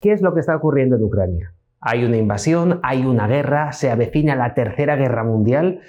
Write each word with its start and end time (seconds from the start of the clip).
¿Qué 0.00 0.12
es 0.12 0.20
lo 0.20 0.34
que 0.34 0.40
está 0.40 0.54
ocurriendo 0.54 0.96
en 0.96 1.04
Ucrania? 1.04 1.54
Hay 1.80 2.04
una 2.04 2.18
invasión, 2.18 2.80
hay 2.82 3.06
una 3.06 3.26
guerra, 3.26 3.72
se 3.72 3.90
avecina 3.90 4.36
la 4.36 4.52
tercera 4.52 4.94
guerra 4.94 5.24
mundial. 5.24 5.80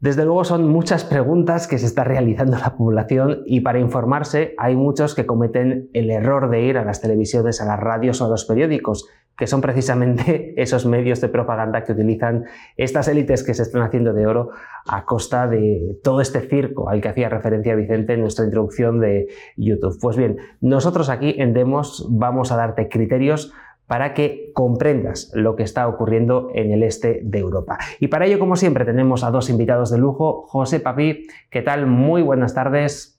Desde 0.00 0.24
luego 0.24 0.44
son 0.44 0.68
muchas 0.68 1.04
preguntas 1.04 1.68
que 1.68 1.78
se 1.78 1.86
está 1.86 2.02
realizando 2.02 2.56
la 2.58 2.76
población 2.76 3.42
y 3.46 3.60
para 3.60 3.78
informarse 3.78 4.54
hay 4.58 4.74
muchos 4.74 5.14
que 5.14 5.26
cometen 5.26 5.88
el 5.92 6.10
error 6.10 6.50
de 6.50 6.62
ir 6.62 6.78
a 6.78 6.84
las 6.84 7.00
televisiones, 7.00 7.60
a 7.60 7.66
las 7.66 7.78
radios 7.78 8.20
o 8.20 8.26
a 8.26 8.28
los 8.28 8.44
periódicos, 8.44 9.08
que 9.38 9.46
son 9.46 9.60
precisamente 9.60 10.52
esos 10.60 10.84
medios 10.84 11.20
de 11.20 11.28
propaganda 11.28 11.84
que 11.84 11.92
utilizan 11.92 12.44
estas 12.76 13.08
élites 13.08 13.44
que 13.44 13.54
se 13.54 13.62
están 13.62 13.82
haciendo 13.82 14.12
de 14.12 14.26
oro 14.26 14.50
a 14.86 15.04
costa 15.04 15.46
de 15.46 15.98
todo 16.02 16.20
este 16.20 16.40
circo 16.40 16.90
al 16.90 17.00
que 17.00 17.08
hacía 17.08 17.28
referencia 17.28 17.74
Vicente 17.76 18.14
en 18.14 18.20
nuestra 18.20 18.44
introducción 18.44 19.00
de 19.00 19.28
YouTube. 19.56 19.98
Pues 20.00 20.16
bien, 20.16 20.38
nosotros 20.60 21.08
aquí 21.08 21.36
en 21.38 21.54
Demos 21.54 22.06
vamos 22.10 22.50
a 22.50 22.56
darte 22.56 22.88
criterios 22.88 23.52
para 23.86 24.12
que 24.12 24.50
comprendas 24.54 25.30
lo 25.34 25.56
que 25.56 25.62
está 25.62 25.88
ocurriendo 25.88 26.50
en 26.54 26.72
el 26.72 26.82
este 26.82 27.20
de 27.22 27.38
Europa. 27.38 27.78
Y 28.00 28.08
para 28.08 28.26
ello, 28.26 28.38
como 28.38 28.56
siempre, 28.56 28.84
tenemos 28.84 29.24
a 29.24 29.30
dos 29.30 29.48
invitados 29.48 29.90
de 29.90 29.98
lujo. 29.98 30.44
José 30.48 30.78
Papi, 30.78 31.26
¿qué 31.48 31.62
tal? 31.62 31.86
Muy 31.86 32.20
buenas 32.20 32.54
tardes. 32.54 33.17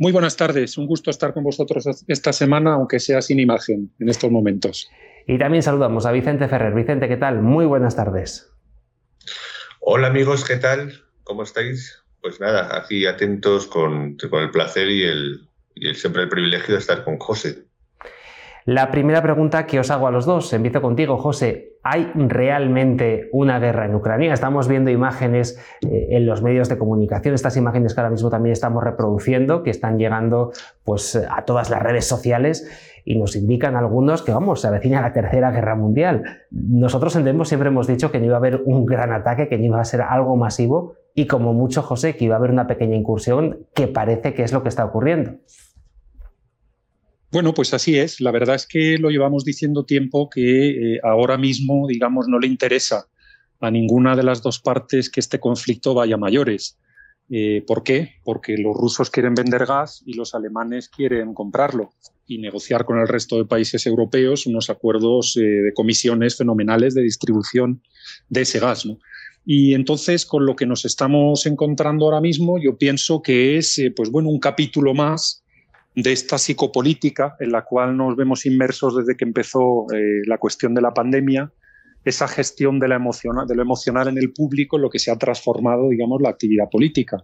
Muy 0.00 0.12
buenas 0.12 0.34
tardes, 0.34 0.78
un 0.78 0.86
gusto 0.86 1.10
estar 1.10 1.34
con 1.34 1.44
vosotros 1.44 1.84
esta 2.08 2.32
semana, 2.32 2.72
aunque 2.72 2.98
sea 2.98 3.20
sin 3.20 3.38
imagen 3.38 3.92
en 3.98 4.08
estos 4.08 4.30
momentos. 4.30 4.90
Y 5.26 5.38
también 5.38 5.62
saludamos 5.62 6.06
a 6.06 6.12
Vicente 6.12 6.48
Ferrer. 6.48 6.72
Vicente, 6.72 7.06
¿qué 7.06 7.18
tal? 7.18 7.42
Muy 7.42 7.66
buenas 7.66 7.96
tardes. 7.96 8.50
Hola 9.78 10.06
amigos, 10.06 10.46
¿qué 10.46 10.56
tal? 10.56 11.04
¿Cómo 11.22 11.42
estáis? 11.42 12.02
Pues 12.22 12.40
nada, 12.40 12.78
aquí 12.78 13.04
atentos 13.04 13.66
con, 13.66 14.16
con 14.16 14.42
el 14.42 14.50
placer 14.50 14.88
y 14.88 15.02
el, 15.02 15.46
y 15.74 15.88
el, 15.88 15.94
siempre 15.94 16.22
el 16.22 16.30
privilegio 16.30 16.76
de 16.76 16.80
estar 16.80 17.04
con 17.04 17.18
José. 17.18 17.66
La 18.64 18.90
primera 18.90 19.22
pregunta 19.22 19.66
que 19.66 19.80
os 19.80 19.90
hago 19.90 20.06
a 20.06 20.10
los 20.10 20.24
dos, 20.24 20.50
empiezo 20.54 20.80
contigo, 20.80 21.18
José. 21.18 21.69
¿Hay 21.82 22.12
realmente 22.14 23.30
una 23.32 23.58
guerra 23.58 23.86
en 23.86 23.94
Ucrania? 23.94 24.34
Estamos 24.34 24.68
viendo 24.68 24.90
imágenes 24.90 25.58
eh, 25.80 26.08
en 26.10 26.26
los 26.26 26.42
medios 26.42 26.68
de 26.68 26.76
comunicación, 26.76 27.34
estas 27.34 27.56
imágenes 27.56 27.94
que 27.94 28.00
ahora 28.00 28.10
mismo 28.10 28.28
también 28.28 28.52
estamos 28.52 28.84
reproduciendo, 28.84 29.62
que 29.62 29.70
están 29.70 29.98
llegando 29.98 30.52
pues, 30.84 31.16
a 31.16 31.44
todas 31.46 31.70
las 31.70 31.82
redes 31.82 32.06
sociales 32.06 32.68
y 33.06 33.18
nos 33.18 33.34
indican 33.34 33.76
algunos 33.76 34.22
que, 34.22 34.32
vamos, 34.32 34.60
se 34.60 34.68
avecina 34.68 35.00
la 35.00 35.14
tercera 35.14 35.50
guerra 35.52 35.74
mundial. 35.74 36.22
Nosotros 36.50 37.16
en 37.16 37.24
Demo 37.24 37.46
siempre 37.46 37.70
hemos 37.70 37.86
dicho 37.86 38.10
que 38.12 38.18
no 38.18 38.26
iba 38.26 38.34
a 38.34 38.38
haber 38.38 38.60
un 38.66 38.84
gran 38.84 39.12
ataque, 39.12 39.48
que 39.48 39.56
no 39.56 39.64
iba 39.64 39.80
a 39.80 39.84
ser 39.84 40.02
algo 40.02 40.36
masivo 40.36 40.96
y 41.14 41.26
como 41.26 41.54
mucho, 41.54 41.80
José, 41.82 42.14
que 42.14 42.26
iba 42.26 42.34
a 42.34 42.38
haber 42.38 42.50
una 42.50 42.66
pequeña 42.66 42.94
incursión 42.94 43.66
que 43.74 43.88
parece 43.88 44.34
que 44.34 44.42
es 44.42 44.52
lo 44.52 44.62
que 44.62 44.68
está 44.68 44.84
ocurriendo. 44.84 45.32
Bueno, 47.32 47.54
pues 47.54 47.72
así 47.74 47.96
es. 47.96 48.20
La 48.20 48.32
verdad 48.32 48.56
es 48.56 48.66
que 48.66 48.98
lo 48.98 49.08
llevamos 49.10 49.44
diciendo 49.44 49.84
tiempo 49.84 50.28
que 50.28 50.70
eh, 50.70 51.00
ahora 51.04 51.38
mismo, 51.38 51.86
digamos, 51.86 52.26
no 52.26 52.40
le 52.40 52.48
interesa 52.48 53.06
a 53.60 53.70
ninguna 53.70 54.16
de 54.16 54.24
las 54.24 54.42
dos 54.42 54.58
partes 54.58 55.08
que 55.08 55.20
este 55.20 55.38
conflicto 55.38 55.94
vaya 55.94 56.16
a 56.16 56.18
mayores. 56.18 56.78
Eh, 57.28 57.62
¿Por 57.64 57.84
qué? 57.84 58.14
Porque 58.24 58.56
los 58.56 58.76
rusos 58.76 59.10
quieren 59.10 59.34
vender 59.34 59.64
gas 59.64 60.02
y 60.04 60.14
los 60.14 60.34
alemanes 60.34 60.88
quieren 60.88 61.32
comprarlo 61.32 61.90
y 62.26 62.38
negociar 62.38 62.84
con 62.84 62.98
el 62.98 63.06
resto 63.06 63.36
de 63.36 63.44
países 63.44 63.86
europeos 63.86 64.46
unos 64.46 64.68
acuerdos 64.68 65.36
eh, 65.36 65.42
de 65.42 65.72
comisiones 65.72 66.36
fenomenales 66.36 66.94
de 66.94 67.02
distribución 67.02 67.80
de 68.28 68.40
ese 68.40 68.58
gas. 68.58 68.88
Y 69.46 69.74
entonces, 69.74 70.26
con 70.26 70.46
lo 70.46 70.56
que 70.56 70.66
nos 70.66 70.84
estamos 70.84 71.46
encontrando 71.46 72.06
ahora 72.06 72.20
mismo, 72.20 72.58
yo 72.60 72.76
pienso 72.76 73.22
que 73.22 73.56
es, 73.56 73.80
pues 73.94 74.10
bueno, 74.10 74.28
un 74.30 74.40
capítulo 74.40 74.94
más 74.94 75.44
de 75.94 76.12
esta 76.12 76.38
psicopolítica 76.38 77.36
en 77.40 77.52
la 77.52 77.64
cual 77.64 77.96
nos 77.96 78.16
vemos 78.16 78.46
inmersos 78.46 78.96
desde 78.96 79.16
que 79.16 79.24
empezó 79.24 79.86
eh, 79.92 80.22
la 80.26 80.38
cuestión 80.38 80.74
de 80.74 80.82
la 80.82 80.94
pandemia, 80.94 81.52
esa 82.04 82.28
gestión 82.28 82.78
de, 82.78 82.88
la 82.88 82.96
emocional, 82.96 83.46
de 83.46 83.54
lo 83.54 83.62
emocional 83.62 84.08
en 84.08 84.16
el 84.16 84.32
público, 84.32 84.78
lo 84.78 84.88
que 84.88 84.98
se 84.98 85.10
ha 85.10 85.16
transformado, 85.16 85.90
digamos, 85.90 86.22
la 86.22 86.30
actividad 86.30 86.70
política. 86.70 87.22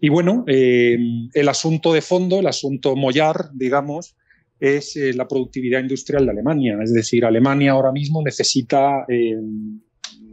Y 0.00 0.08
bueno, 0.08 0.44
eh, 0.46 0.96
el 1.34 1.48
asunto 1.48 1.92
de 1.92 2.00
fondo, 2.00 2.38
el 2.38 2.46
asunto 2.46 2.96
mollar, 2.96 3.50
digamos, 3.52 4.16
es 4.60 4.96
eh, 4.96 5.12
la 5.12 5.28
productividad 5.28 5.80
industrial 5.80 6.24
de 6.24 6.32
Alemania. 6.32 6.78
Es 6.82 6.92
decir, 6.94 7.24
Alemania 7.24 7.72
ahora 7.72 7.92
mismo 7.92 8.22
necesita, 8.22 9.04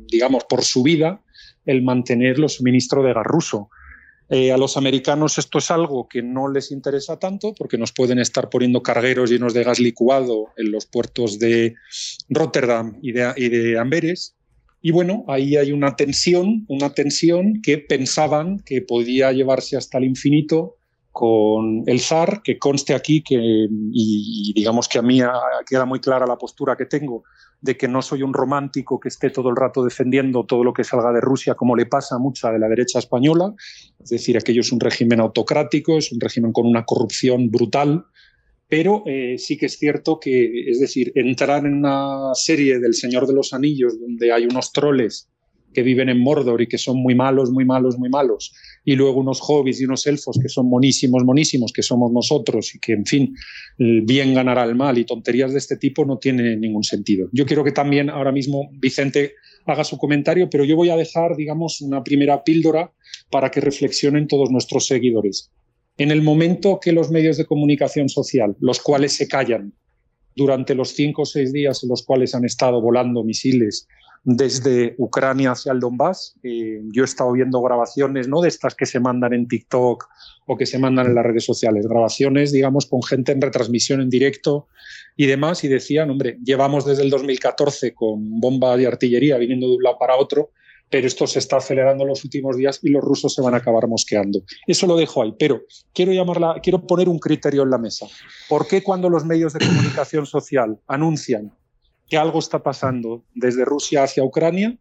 digamos, 0.07 0.45
por 0.45 0.63
su 0.63 0.83
vida, 0.83 1.21
el 1.65 1.83
mantener 1.83 2.39
los 2.39 2.53
suministros 2.53 3.03
de 3.03 3.13
gas 3.13 3.25
ruso. 3.25 3.69
Eh, 4.29 4.51
a 4.51 4.57
los 4.57 4.75
americanos 4.75 5.37
esto 5.37 5.59
es 5.59 5.69
algo 5.69 6.07
que 6.07 6.23
no 6.23 6.49
les 6.49 6.71
interesa 6.71 7.19
tanto 7.19 7.53
porque 7.53 7.77
nos 7.77 7.91
pueden 7.91 8.17
estar 8.17 8.49
poniendo 8.49 8.81
cargueros 8.81 9.29
llenos 9.29 9.53
de 9.53 9.63
gas 9.63 9.79
licuado 9.79 10.47
en 10.57 10.71
los 10.71 10.87
puertos 10.87 11.37
de 11.37 11.75
Rotterdam 12.29 12.97
y 13.03 13.11
de, 13.11 13.33
y 13.37 13.75
Amberes. 13.75 14.35
Y 14.81 14.91
bueno, 14.91 15.25
ahí 15.27 15.57
hay 15.57 15.71
una 15.71 15.95
tensión, 15.95 16.65
una 16.67 16.93
tensión 16.93 17.61
que 17.61 17.77
pensaban 17.77 18.59
que 18.59 18.81
podía 18.81 19.31
llevarse 19.31 19.77
hasta 19.77 19.97
el 19.99 20.05
infinito 20.05 20.75
con 21.11 21.83
el 21.87 22.01
zar, 22.01 22.41
que 22.43 22.59
conste 22.59 22.93
aquí 22.93 23.23
que, 23.23 23.37
y, 23.39 24.53
digamos 24.53 24.87
que 24.89 24.99
a 24.99 25.01
mí 25.01 25.21
queda 25.65 25.85
muy 25.85 25.99
clara 26.01 26.27
la 26.27 26.37
postura 26.37 26.75
que 26.75 26.85
tengo, 26.85 27.23
de 27.65 27.75
que 27.75 27.87
no 27.87 28.03
soy 28.03 28.21
un 28.21 28.31
romántico 28.31 28.99
que 28.99 29.09
esté 29.09 29.31
todo 29.31 29.49
el 29.49 29.55
rato 29.55 29.83
defendiendo 29.83 30.45
todo 30.45 30.63
lo 30.63 30.71
que 30.71 30.83
salga 30.83 31.11
de 31.11 31.19
Rusia, 31.19 31.55
como 31.55 31.75
le 31.75 31.87
pasa 31.87 32.15
a 32.15 32.19
mucha 32.19 32.51
de 32.51 32.59
la 32.59 32.69
derecha 32.69 32.99
española. 32.99 33.55
Es 33.99 34.09
decir, 34.11 34.37
aquello 34.37 34.61
es 34.61 34.71
un 34.71 34.79
régimen 34.79 35.19
autocrático, 35.19 35.97
es 35.97 36.11
un 36.11 36.19
régimen 36.19 36.53
con 36.53 36.67
una 36.67 36.85
corrupción 36.85 37.49
brutal, 37.49 38.05
pero 38.67 39.01
eh, 39.07 39.37
sí 39.39 39.57
que 39.57 39.65
es 39.65 39.79
cierto 39.79 40.19
que, 40.19 40.69
es 40.69 40.79
decir, 40.79 41.11
entrar 41.15 41.65
en 41.65 41.73
una 41.73 42.35
serie 42.35 42.79
del 42.79 42.93
Señor 42.93 43.25
de 43.25 43.33
los 43.33 43.51
Anillos, 43.51 43.99
donde 43.99 44.31
hay 44.31 44.45
unos 44.45 44.71
troles 44.71 45.27
que 45.73 45.81
viven 45.81 46.09
en 46.09 46.21
Mordor 46.21 46.61
y 46.61 46.67
que 46.67 46.77
son 46.77 46.97
muy 46.97 47.15
malos, 47.15 47.49
muy 47.49 47.65
malos, 47.65 47.97
muy 47.97 48.09
malos, 48.09 48.53
y 48.85 48.96
luego 48.96 49.19
unos 49.19 49.41
hobbits 49.41 49.81
y 49.81 49.85
unos 49.85 50.06
elfos 50.06 50.40
que 50.41 50.47
son 50.47 50.69
monísimos, 50.69 51.25
monísimos, 51.25 51.73
que 51.73 51.81
somos 51.81 52.12
nosotros 52.12 52.73
y 52.75 52.79
que, 52.79 52.94
en 52.94 53.06
fin, 53.06 53.35
el 53.79 54.03
bien 54.03 54.35
ganará 54.35 54.63
el 54.63 54.75
mal 54.75 54.97
y 54.97 55.06
tonterías 55.06 55.51
de 55.51 55.57
este 55.57 55.75
tipo 55.78 56.06
no 56.06 56.19
tiene 56.19 56.56
ningún 56.56 56.84
sentido. 56.84 57.28
Yo 57.34 57.46
quiero 57.46 57.63
que 57.63 57.72
también 57.72 58.12
ahora 58.12 58.31
mismo 58.31 58.69
Vicente 58.73 59.34
haga 59.66 59.84
su 59.84 59.97
comentario, 59.97 60.47
pero 60.50 60.63
yo 60.63 60.75
voy 60.75 60.90
a 60.90 60.96
dejar, 60.96 61.35
digamos, 61.35 61.81
una 61.81 62.03
primera 62.03 62.44
píldora 62.44 62.94
para 63.31 63.50
que 63.50 63.59
reflexionen 63.59 64.28
todos 64.28 64.51
nuestros 64.51 64.85
seguidores. 64.85 65.52
En 65.97 66.12
el 66.12 66.22
momento 66.22 66.79
que 66.79 66.91
los 66.91 67.09
medios 67.09 67.38
de 67.38 67.46
comunicación 67.46 68.07
social, 68.07 68.56
los 68.59 68.79
cuales 68.79 69.13
se 69.13 69.28
callan 69.28 69.73
durante 70.35 70.75
los 70.75 70.90
cinco 70.90 71.23
o 71.23 71.25
seis 71.25 71.52
días 71.52 71.81
en 71.84 71.90
los 71.90 72.03
cuales 72.03 72.35
han 72.35 72.46
estado 72.46 72.81
volando 72.81 73.23
misiles 73.23 73.88
desde 74.25 74.95
Ucrania 74.97 75.51
hacia 75.51 75.71
el 75.71 75.79
Donbass. 75.79 76.35
Eh, 76.43 76.81
yo 76.91 77.03
he 77.03 77.05
estado 77.05 77.31
viendo 77.31 77.61
grabaciones, 77.61 78.27
no 78.27 78.41
de 78.41 78.49
estas 78.49 78.73
que 78.73 78.87
se 78.87 78.99
mandan 78.99 79.33
en 79.33 79.47
TikTok 79.47 80.03
o 80.47 80.57
que 80.57 80.66
se 80.66 80.79
mandan 80.79 81.07
en 81.07 81.16
las 81.16 81.25
redes 81.25 81.45
sociales, 81.45 81.87
grabaciones, 81.87 82.51
digamos, 82.51 82.87
con 82.87 83.03
gente 83.03 83.31
en 83.31 83.41
retransmisión 83.41 84.01
en 84.01 84.09
directo 84.09 84.67
y 85.16 85.27
demás, 85.27 85.63
y 85.63 85.67
decían, 85.67 86.09
hombre, 86.09 86.37
llevamos 86.43 86.85
desde 86.85 87.03
el 87.03 87.09
2014 87.11 87.93
con 87.93 88.39
bombas 88.39 88.77
de 88.77 88.87
artillería 88.87 89.37
viniendo 89.37 89.69
de 89.69 89.75
un 89.75 89.83
lado 89.83 89.97
para 89.99 90.17
otro, 90.17 90.49
pero 90.89 91.07
esto 91.07 91.28
se 91.28 91.39
está 91.39 91.57
acelerando 91.57 92.03
los 92.03 92.23
últimos 92.23 92.57
días 92.57 92.79
y 92.81 92.89
los 92.89 93.03
rusos 93.03 93.33
se 93.33 93.41
van 93.41 93.53
a 93.53 93.57
acabar 93.57 93.87
mosqueando. 93.87 94.41
Eso 94.66 94.87
lo 94.87 94.95
dejo 94.95 95.21
ahí, 95.21 95.33
pero 95.37 95.61
quiero, 95.93 96.11
llamarla, 96.13 96.55
quiero 96.61 96.85
poner 96.85 97.09
un 97.09 97.19
criterio 97.19 97.63
en 97.63 97.69
la 97.69 97.78
mesa. 97.78 98.07
¿Por 98.49 98.67
qué 98.67 98.83
cuando 98.83 99.09
los 99.09 99.23
medios 99.25 99.53
de 99.53 99.66
comunicación 99.66 100.25
social 100.25 100.79
anuncian 100.87 101.51
que 102.07 102.17
algo 102.17 102.40
está 102.40 102.61
pasando 102.63 103.23
desde 103.34 103.66
Rusia 103.66 104.03
hacia 104.03 104.23
Ucrania, 104.23 104.78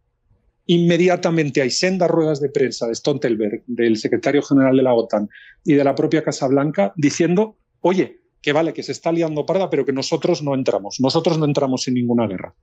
inmediatamente 0.67 1.61
hay 1.61 1.69
sendas 1.69 2.09
ruedas 2.09 2.41
de 2.41 2.49
prensa 2.49 2.87
de 2.87 2.95
Stoltenberg, 2.95 3.63
del 3.67 3.97
secretario 3.97 4.41
general 4.41 4.77
de 4.77 4.83
la 4.83 4.93
OTAN 4.93 5.29
y 5.63 5.73
de 5.73 5.83
la 5.83 5.95
propia 5.95 6.23
Casa 6.23 6.47
Blanca 6.47 6.93
diciendo, 6.95 7.57
oye, 7.81 8.21
que 8.41 8.53
vale, 8.53 8.73
que 8.73 8.83
se 8.83 8.91
está 8.91 9.11
liando 9.11 9.45
parda, 9.45 9.69
pero 9.69 9.85
que 9.85 9.93
nosotros 9.93 10.43
no 10.43 10.53
entramos, 10.53 10.97
nosotros 10.99 11.37
no 11.37 11.45
entramos 11.45 11.87
en 11.87 11.95
ninguna 11.95 12.27
guerra. 12.27 12.53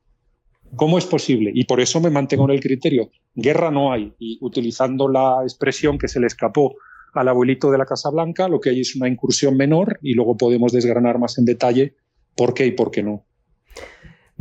¿Cómo 0.77 0.97
es 0.97 1.05
posible? 1.05 1.51
Y 1.55 1.65
por 1.65 1.81
eso 1.81 2.01
me 2.01 2.09
mantengo 2.09 2.45
en 2.45 2.53
el 2.53 2.61
criterio. 2.61 3.11
Guerra 3.35 3.71
no 3.71 3.93
hay. 3.93 4.15
Y 4.19 4.39
utilizando 4.41 5.07
la 5.07 5.41
expresión 5.43 5.99
que 5.99 6.09
se 6.09 6.19
le 6.19 6.27
escapó 6.27 6.77
al 7.13 7.29
abuelito 7.29 7.71
de 7.71 7.77
la 7.77 7.85
Casa 7.85 8.09
Blanca, 8.09 8.49
lo 8.49 8.59
que 8.59 8.71
hay 8.71 8.81
es 8.81 8.97
una 8.97 9.07
incursión 9.07 9.57
menor 9.57 9.99
y 10.01 10.15
luego 10.15 10.37
podemos 10.37 10.73
desgranar 10.73 11.19
más 11.19 11.37
en 11.37 11.45
detalle 11.45 11.97
por 12.35 12.55
qué 12.55 12.67
y 12.67 12.73
por 12.73 12.91
qué 12.91 13.03
no. 13.03 13.27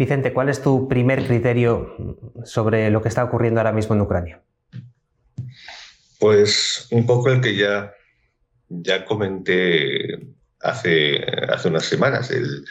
Vicente, 0.02 0.34
¿cuál 0.34 0.50
es 0.50 0.64
tu 0.64 0.88
primer 0.88 1.28
criterio 1.28 1.96
sobre 2.44 2.90
lo 2.90 3.04
que 3.04 3.08
está 3.08 3.24
ocurriendo 3.24 3.60
ahora 3.60 3.72
mismo 3.72 3.94
en 3.94 4.02
Ucrania? 4.02 4.42
Pues 6.20 6.88
un 6.90 7.06
poco 7.06 7.30
el 7.30 7.40
que 7.40 7.56
ya, 7.56 7.94
ya 8.68 9.06
comenté 9.06 10.34
hace, 10.60 11.24
hace 11.50 11.68
unas 11.68 11.86
semanas, 11.86 12.32
el, 12.32 12.66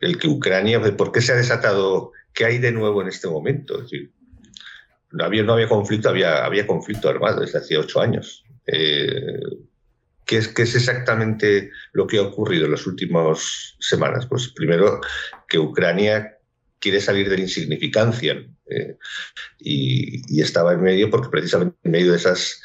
el, 0.00 0.18
que 0.18 0.26
Ucrania, 0.26 0.80
¿por 0.96 1.12
qué 1.12 1.20
se 1.20 1.34
ha 1.34 1.36
desatado? 1.36 2.10
¿Qué 2.34 2.46
hay 2.46 2.58
de 2.58 2.72
nuevo 2.72 3.00
en 3.00 3.06
este 3.06 3.28
momento? 3.28 3.76
Es 3.76 3.82
decir, 3.84 4.10
no 5.12 5.24
había, 5.24 5.44
no 5.44 5.52
había 5.52 5.68
conflicto, 5.68 6.08
había, 6.08 6.44
había 6.44 6.66
conflicto 6.66 7.10
armado 7.10 7.42
desde 7.42 7.58
hace 7.58 7.78
ocho 7.78 8.00
años. 8.00 8.44
Eh, 8.66 9.38
¿qué, 10.26 10.38
es, 10.38 10.48
¿Qué 10.48 10.62
es 10.62 10.74
exactamente 10.74 11.70
lo 11.92 12.06
que 12.06 12.18
ha 12.18 12.22
ocurrido 12.22 12.66
en 12.66 12.72
las 12.72 12.86
últimas 12.86 13.76
semanas? 13.80 14.26
Pues 14.26 14.48
primero 14.48 15.00
que 15.48 15.58
Ucrania 15.58 16.38
quiere 16.82 17.00
salir 17.00 17.30
de 17.30 17.36
la 17.36 17.42
insignificancia 17.42 18.44
eh, 18.66 18.96
y, 19.60 20.40
estaba 20.40 20.72
en 20.72 20.82
medio 20.82 21.08
porque 21.08 21.28
precisamente 21.30 21.76
en 21.84 21.92
medio 21.92 22.10
de 22.10 22.18
esas, 22.18 22.60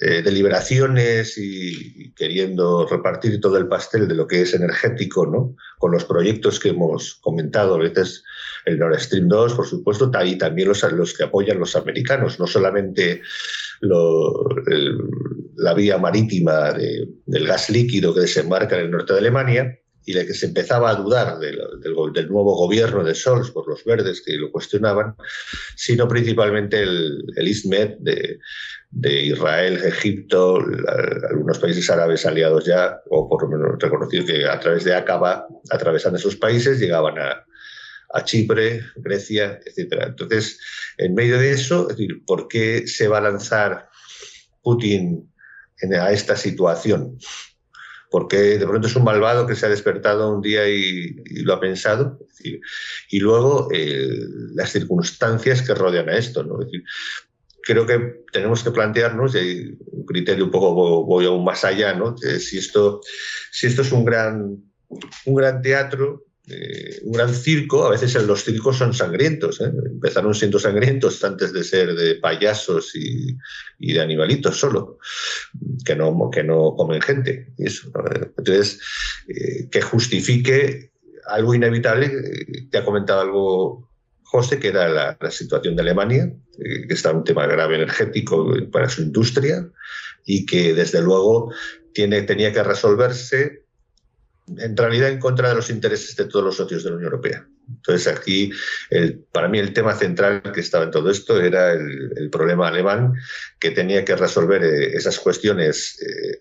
eh, 0.00 0.22
deliberaciones 0.22 1.38
y, 1.38 2.12
queriendo 2.12 2.86
repartir 2.86 3.40
todo 3.40 3.56
el 3.56 3.68
pastel 3.68 4.06
de 4.06 4.14
lo 4.14 4.26
que 4.26 4.42
es 4.42 4.52
energético, 4.52 5.26
¿no? 5.26 5.56
con 5.78 5.92
los 5.92 6.04
proyectos 6.04 6.60
que 6.60 6.70
hemos 6.70 7.14
comentado, 7.22 7.76
a 7.76 7.78
veces 7.78 8.22
el 8.66 8.78
Nord 8.78 9.00
Stream 9.00 9.28
2, 9.28 9.54
por 9.54 9.66
supuesto, 9.66 10.10
y 10.24 10.36
también 10.36 10.68
los, 10.68 11.14
que 11.14 11.24
apoyan 11.24 11.58
los 11.58 11.74
americanos, 11.74 12.38
no 12.38 12.46
solamente 12.46 13.22
la 15.58 15.74
vía 15.74 15.98
marítima 15.98 16.72
del 16.72 17.46
gas 17.46 17.68
líquido 17.68 18.14
que 18.14 18.20
desembarca 18.20 18.76
en 18.76 18.86
el 18.86 18.90
norte 18.90 19.12
de 19.12 19.18
Alemania, 19.18 19.78
y 20.08 20.14
la 20.14 20.24
que 20.24 20.32
se 20.32 20.46
empezaba 20.46 20.88
a 20.88 20.94
dudar 20.94 21.38
del, 21.38 21.58
nuevo 22.30 22.56
gobierno 22.56 23.04
de 23.04 23.14
Scholz 23.14 23.50
por 23.50 23.68
los 23.68 23.84
verdes 23.84 24.22
que 24.24 24.38
lo 24.38 24.50
cuestionaban, 24.50 25.14
sino 25.76 26.08
principalmente 26.08 26.82
el, 26.82 27.24
el 27.36 27.46
ISMED 27.48 27.98
de, 27.98 28.38
Israel, 29.22 29.78
Egipto, 29.84 30.64
algunos 31.28 31.58
países 31.58 31.90
árabes 31.90 32.24
aliados 32.24 32.64
ya, 32.64 33.02
o 33.10 33.28
por 33.28 33.42
lo 33.42 33.50
menos 33.50 33.78
reconocidos 33.78 34.24
que 34.24 34.46
a 34.46 34.58
través 34.58 34.84
de 34.84 34.94
Acaba, 34.94 35.46
atravesando 35.68 36.18
esos 36.18 36.36
países, 36.36 36.80
llegaban 36.80 37.18
a, 37.18 37.44
a 38.14 38.24
Chipre, 38.24 38.80
Grecia, 38.96 39.60
etc. 39.66 40.04
Entonces, 40.06 40.58
en 40.96 41.12
medio 41.12 41.38
de 41.38 41.50
eso, 41.50 41.82
es 41.90 41.98
decir, 41.98 42.24
¿por 42.24 42.48
qué 42.48 42.86
se 42.86 43.08
va 43.08 43.18
a 43.18 43.28
lanzar 43.30 43.90
Putin 44.62 45.30
a 46.00 46.12
esta 46.12 46.36
situación? 46.36 47.18
porque 48.10 48.58
de 48.58 48.66
pronto 48.66 48.88
es 48.88 48.96
un 48.96 49.04
malvado 49.04 49.46
que 49.46 49.54
se 49.54 49.66
ha 49.66 49.68
despertado 49.68 50.34
un 50.34 50.40
día 50.40 50.68
y, 50.68 51.14
lo 51.42 51.54
ha 51.54 51.60
pensado. 51.60 52.18
y 53.10 53.20
luego 53.20 53.68
eh, 53.72 54.18
las 54.54 54.70
circunstancias 54.70 55.62
que 55.62 55.74
rodean 55.74 56.08
a 56.08 56.16
esto. 56.16 56.42
¿no? 56.42 56.58
decir, 56.58 56.84
creo 57.62 57.86
que 57.86 58.24
tenemos 58.32 58.62
que 58.62 58.70
plantearnos, 58.70 59.34
y 59.34 59.38
hay 59.38 59.78
un 59.92 60.06
criterio 60.06 60.44
un 60.44 60.50
poco 60.50 61.04
voy 61.04 61.26
aún 61.26 61.44
más 61.44 61.64
allá, 61.64 61.94
¿no? 61.94 62.16
si, 62.16 62.58
esto, 62.58 63.00
si 63.52 63.66
esto 63.66 63.82
es 63.82 63.92
un 63.92 64.04
gran, 64.04 64.56
un 65.26 65.34
gran 65.34 65.60
teatro, 65.60 66.24
eh, 66.50 67.00
un 67.02 67.12
gran 67.12 67.34
circo, 67.34 67.84
a 67.86 67.90
veces 67.90 68.14
los 68.22 68.42
circos 68.44 68.78
son 68.78 68.94
sangrientos. 68.94 69.60
¿eh? 69.60 69.70
Empezaron 69.86 70.34
siendo 70.34 70.58
sangrientos 70.58 71.22
antes 71.24 71.52
de 71.52 71.64
ser 71.64 71.94
de 71.94 72.14
payasos 72.16 72.94
y, 72.94 73.36
de 73.78 74.00
animalitos 74.00 74.58
solo, 74.58 74.98
que 75.84 75.94
no, 75.94 76.30
que 76.30 76.42
no 76.42 76.74
comen 76.76 77.02
gente. 77.02 77.52
Entonces, 77.58 78.80
eh, 79.28 79.68
que 79.70 79.80
justifique 79.82 80.92
algo 81.26 81.54
inevitable, 81.54 82.10
te 82.70 82.78
ha 82.78 82.84
comentado 82.84 83.20
algo 83.20 83.88
José, 84.22 84.58
que 84.58 84.68
era 84.68 84.88
la, 84.88 85.30
situación 85.30 85.76
de 85.76 85.82
Alemania, 85.82 86.32
que 86.56 86.94
está 86.94 87.12
un 87.12 87.24
tema 87.24 87.46
grave 87.46 87.76
energético 87.76 88.54
para 88.70 88.88
su 88.88 89.02
industria 89.02 89.68
y 90.24 90.44
que 90.44 90.74
desde 90.74 91.00
luego 91.00 91.52
tiene, 91.92 92.22
tenía 92.22 92.52
que 92.52 92.62
resolverse 92.62 93.67
en 94.58 94.76
realidad 94.76 95.10
en 95.10 95.18
contra 95.18 95.48
de 95.48 95.54
los 95.54 95.70
intereses 95.70 96.16
de 96.16 96.24
todos 96.26 96.44
los 96.44 96.56
socios 96.56 96.82
de 96.82 96.90
la 96.90 96.96
Unión 96.96 97.12
Europea. 97.12 97.46
Entonces 97.68 98.06
aquí, 98.06 98.50
para 99.32 99.48
mí 99.48 99.58
el 99.58 99.72
tema 99.72 99.94
central 99.94 100.42
que 100.54 100.60
estaba 100.60 100.84
en 100.84 100.90
todo 100.90 101.10
esto 101.10 101.40
era 101.40 101.72
el, 101.72 102.30
problema 102.30 102.68
alemán 102.68 103.14
que 103.58 103.70
tenía 103.70 104.04
que 104.04 104.16
resolver 104.16 104.62
eh, 104.62 104.96
esas 104.96 105.18
cuestiones 105.18 105.98
eh, 106.00 106.38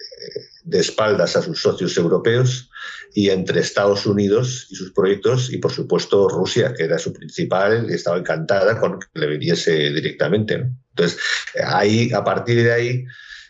de 0.64 0.80
espaldas 0.80 1.36
a 1.36 1.42
sus 1.42 1.62
socios 1.62 1.98
europeos 1.98 2.70
y 3.14 3.30
entre 3.30 3.62
Estados 3.62 4.06
Unidos 4.06 4.68
y 4.70 4.76
sus 4.76 4.92
proyectos 4.92 5.52
y 5.52 5.58
por 5.58 5.72
supuesto 5.72 6.28
Rusia, 6.28 6.74
que 6.74 6.84
era 6.84 7.00
su 7.00 7.14
principal 7.14 7.88
y 7.90 7.94
estaba 7.94 8.18
encantada 8.18 8.80
con 8.80 9.00
que 9.00 9.08
le 9.14 9.28
viniese 9.28 9.92
directamente. 9.92 10.70
Entonces 10.90 11.20
ahí, 11.64 12.12
a 12.14 12.24
partir 12.24 12.64
de 12.64 12.74
ahí, 12.74 13.06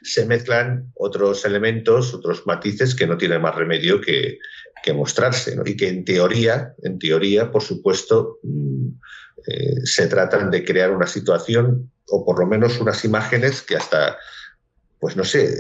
se 0.08 0.26
mezclan 0.26 0.92
otros 0.96 1.46
elementos, 1.46 2.14
otros 2.14 2.46
matices 2.46 2.96
que 2.96 3.08
no 3.08 3.18
tienen 3.18 3.42
más 3.42 3.56
remedio 3.56 4.02
que, 4.02 4.40
mostrarse, 4.96 5.54
y 5.66 5.76
que 5.76 5.90
en 5.90 6.06
teoría, 6.06 6.74
en 6.82 6.98
teoría, 6.98 7.52
por 7.52 7.62
supuesto, 7.62 8.40
mm, 8.42 8.88
eh, 9.46 9.76
se 9.84 10.08
tratan 10.08 10.50
de 10.50 10.64
crear 10.64 10.92
una 10.92 11.08
situación 11.08 11.92
o 12.08 12.26
por 12.26 12.40
lo 12.40 12.48
menos 12.48 12.80
unas 12.80 13.04
imágenes 13.04 13.62
que 13.62 13.76
hasta 13.76 14.18
pues 15.00 15.16
no 15.16 15.24
sé, 15.24 15.54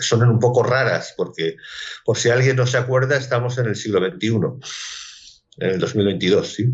son 0.00 0.22
un 0.22 0.38
poco 0.38 0.62
raras, 0.62 1.14
porque 1.16 1.56
por 2.04 2.16
si 2.16 2.28
alguien 2.28 2.56
no 2.56 2.66
se 2.66 2.78
acuerda, 2.78 3.16
estamos 3.16 3.58
en 3.58 3.66
el 3.66 3.74
siglo 3.74 3.98
XXI, 3.98 4.28
en 5.58 5.70
el 5.70 5.80
2022, 5.80 6.54
¿sí? 6.54 6.70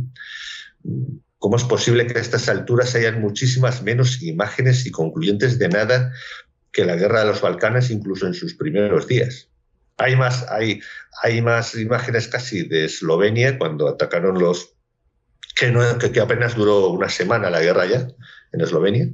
¿Cómo 1.39 1.57
es 1.57 1.65
posible 1.65 2.07
que 2.07 2.19
a 2.19 2.21
estas 2.21 2.49
alturas 2.49 2.95
hayan 2.95 3.21
muchísimas 3.21 3.83
menos 3.83 4.23
imágenes 4.23 4.85
y 4.87 4.91
concluyentes 4.91 5.59
de 5.59 5.69
nada 5.69 6.13
que 6.79 6.85
la 6.85 6.95
guerra 6.95 7.21
de 7.21 7.27
los 7.27 7.41
Balcanes 7.41 7.91
incluso 7.91 8.29
en 8.29 8.35
sus 8.35 8.55
primeros 8.55 9.09
días. 9.09 9.49
Hay 9.97 10.15
más, 10.15 10.47
hay, 10.49 10.81
hay 11.25 11.43
más 11.43 11.75
imágenes 11.75 12.29
casi 12.29 12.69
de 12.69 12.85
Eslovenia 12.85 13.59
cuando 13.59 13.89
atacaron 13.89 14.39
los... 14.39 14.77
Que, 15.57 16.21
apenas 16.21 16.55
duró 16.55 16.91
una 16.91 17.09
semana 17.09 17.51
la 17.51 17.61
guerra 17.61 17.85
ya 17.87 18.07
en 18.53 18.61
Eslovenia, 18.61 19.09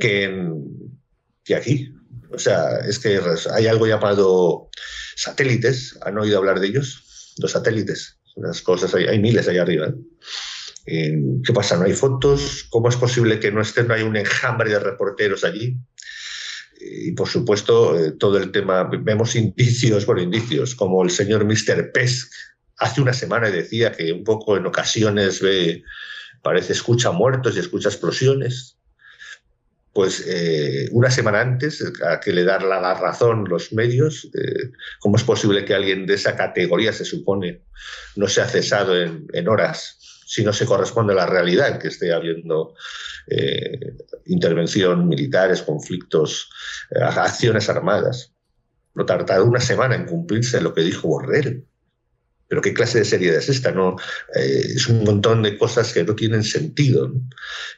que, 0.00 0.50
que 1.44 1.54
aquí. 1.54 1.94
O 2.32 2.40
sea, 2.40 2.78
es 2.78 2.98
que 2.98 3.20
hay 3.54 3.68
algo 3.68 3.86
llamado 3.86 4.68
satélites, 5.14 5.96
¿han 6.02 6.18
oído 6.18 6.38
hablar 6.38 6.58
de 6.58 6.66
ellos? 6.66 7.34
Los 7.38 7.52
satélites, 7.52 8.18
las 8.34 8.62
cosas, 8.62 8.92
hay, 8.96 9.20
miles 9.20 9.46
ahí 9.46 9.58
arriba. 9.58 9.94
¿eh? 10.86 11.22
¿Qué 11.44 11.52
pasa? 11.52 11.76
¿No 11.76 11.84
hay 11.84 11.92
fotos? 11.92 12.66
¿Cómo 12.68 12.88
es 12.88 12.96
posible 12.96 13.38
que 13.38 13.52
no 13.52 13.60
estén? 13.60 13.86
No 13.86 13.94
hay 13.94 14.02
un 14.02 14.16
enjambre 14.16 14.70
de 14.70 14.80
reporteros 14.80 15.44
allí 15.44 15.78
y 16.80 17.12
por 17.12 17.28
supuesto 17.28 17.98
eh, 17.98 18.12
todo 18.12 18.38
el 18.38 18.52
tema, 18.52 18.84
vemos 18.84 19.36
indicios, 19.36 20.06
bueno, 20.06 20.22
indicios, 20.22 20.74
como 20.74 21.02
el 21.02 21.10
señor 21.10 21.44
Mr. 21.44 21.92
Pesk 21.92 22.32
hace 22.78 23.00
una 23.00 23.12
semana 23.12 23.50
decía 23.50 23.92
que 23.92 24.12
un 24.12 24.24
poco 24.24 24.56
en 24.56 24.66
ocasiones 24.66 25.40
ve, 25.40 25.82
parece 26.42 26.72
escucha 26.72 27.10
muertos 27.10 27.56
y 27.56 27.60
escucha 27.60 27.88
explosiones. 27.88 28.76
Pues 29.92 30.22
eh, 30.26 30.90
una 30.92 31.10
semana 31.10 31.40
antes, 31.40 31.82
a 32.06 32.20
que 32.20 32.34
le 32.34 32.44
dar 32.44 32.62
la, 32.62 32.92
razón 32.92 33.46
los 33.48 33.72
medios, 33.72 34.30
¿cómo 34.98 35.16
es 35.16 35.22
posible 35.22 35.64
que 35.64 35.74
alguien 35.74 36.04
de 36.04 36.12
esa 36.12 36.36
categoría, 36.36 36.92
se 36.92 37.06
supone, 37.06 37.62
no 38.14 38.28
se 38.28 38.42
ha 38.42 38.46
cesado 38.46 38.94
en, 39.00 39.26
en 39.32 39.48
horas 39.48 39.96
si 40.26 40.44
no 40.44 40.52
se 40.52 40.66
corresponde 40.66 41.12
a 41.12 41.16
la 41.16 41.26
realidad, 41.26 41.78
que 41.78 41.88
esté 41.88 42.12
habiendo 42.12 42.74
eh, 43.28 43.96
intervención 44.26 45.08
militares, 45.08 45.62
conflictos, 45.62 46.50
eh, 46.90 47.02
acciones 47.02 47.68
armadas. 47.68 48.32
No 48.94 49.04
tardar 49.04 49.42
una 49.42 49.60
semana 49.60 49.94
en 49.94 50.06
cumplirse 50.06 50.60
lo 50.60 50.72
que 50.72 50.82
dijo 50.82 51.08
Borrell. 51.08 51.66
Pero 52.48 52.62
qué 52.62 52.72
clase 52.72 52.98
de 52.98 53.04
seriedad 53.04 53.38
es 53.38 53.48
esta, 53.48 53.72
¿no? 53.72 53.96
Eh, 54.36 54.62
es 54.76 54.86
un 54.86 55.02
montón 55.02 55.42
de 55.42 55.58
cosas 55.58 55.92
que 55.92 56.04
no 56.04 56.14
tienen 56.14 56.44
sentido. 56.44 57.12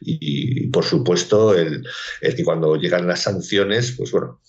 Y, 0.01 0.67
por 0.69 0.85
supuesto, 0.85 1.55
el, 1.55 1.87
el, 2.21 2.35
que 2.35 2.45
cuando 2.45 2.77
llegan 2.77 3.07
las 3.07 3.23
sanciones, 3.23 3.93
pues 3.93 4.11
bueno, 4.13 4.43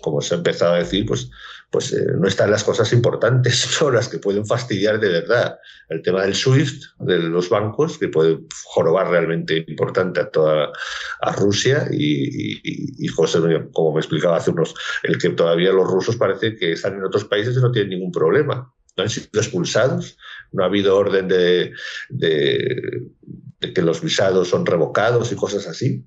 como 0.00 0.22
se 0.22 0.34
ha 0.34 0.38
empezado 0.38 0.74
a 0.74 0.78
decir, 0.78 1.04
pues 1.04 1.30
pues 1.70 1.92
eh, 1.92 2.06
no 2.18 2.26
están 2.26 2.50
las 2.50 2.64
cosas 2.64 2.92
importantes, 2.92 3.56
son 3.78 3.94
las 3.94 4.08
que 4.08 4.18
pueden 4.18 4.46
fastidiar 4.46 4.98
de 5.00 5.08
verdad. 5.08 5.58
El 5.88 6.02
tema 6.02 6.22
del 6.22 6.34
SWIFT, 6.34 6.82
de 7.00 7.18
los 7.18 7.48
bancos, 7.48 7.98
que 7.98 8.08
puede 8.08 8.38
jorobar 8.64 9.10
realmente 9.10 9.64
importante 9.68 10.20
a 10.20 10.30
toda 10.30 10.72
a 11.20 11.32
Rusia 11.32 11.88
y, 11.90 13.06
José, 13.08 13.38
como 13.72 13.94
me 13.94 14.00
explicaba 14.00 14.36
hace 14.36 14.50
unos, 14.50 14.74
el 15.02 15.18
que 15.18 15.30
todavía 15.30 15.72
los 15.72 15.88
rusos 15.88 16.16
parece 16.16 16.56
que 16.56 16.72
están 16.72 16.94
en 16.94 17.04
otros 17.04 17.24
países 17.24 17.56
y 17.56 17.60
no 17.60 17.72
tienen 17.72 17.90
ningún 17.90 18.12
problema. 18.12 18.72
No 18.96 19.04
han 19.04 19.10
sido 19.10 19.28
expulsados, 19.34 20.18
no 20.52 20.64
ha 20.64 20.66
habido 20.66 20.96
orden 20.96 21.28
de, 21.28 21.72
que 22.18 23.82
los 23.82 24.02
visados 24.02 24.48
son 24.48 24.66
revocados 24.66 25.30
y 25.32 25.36
cosas 25.36 25.66
así. 25.66 26.04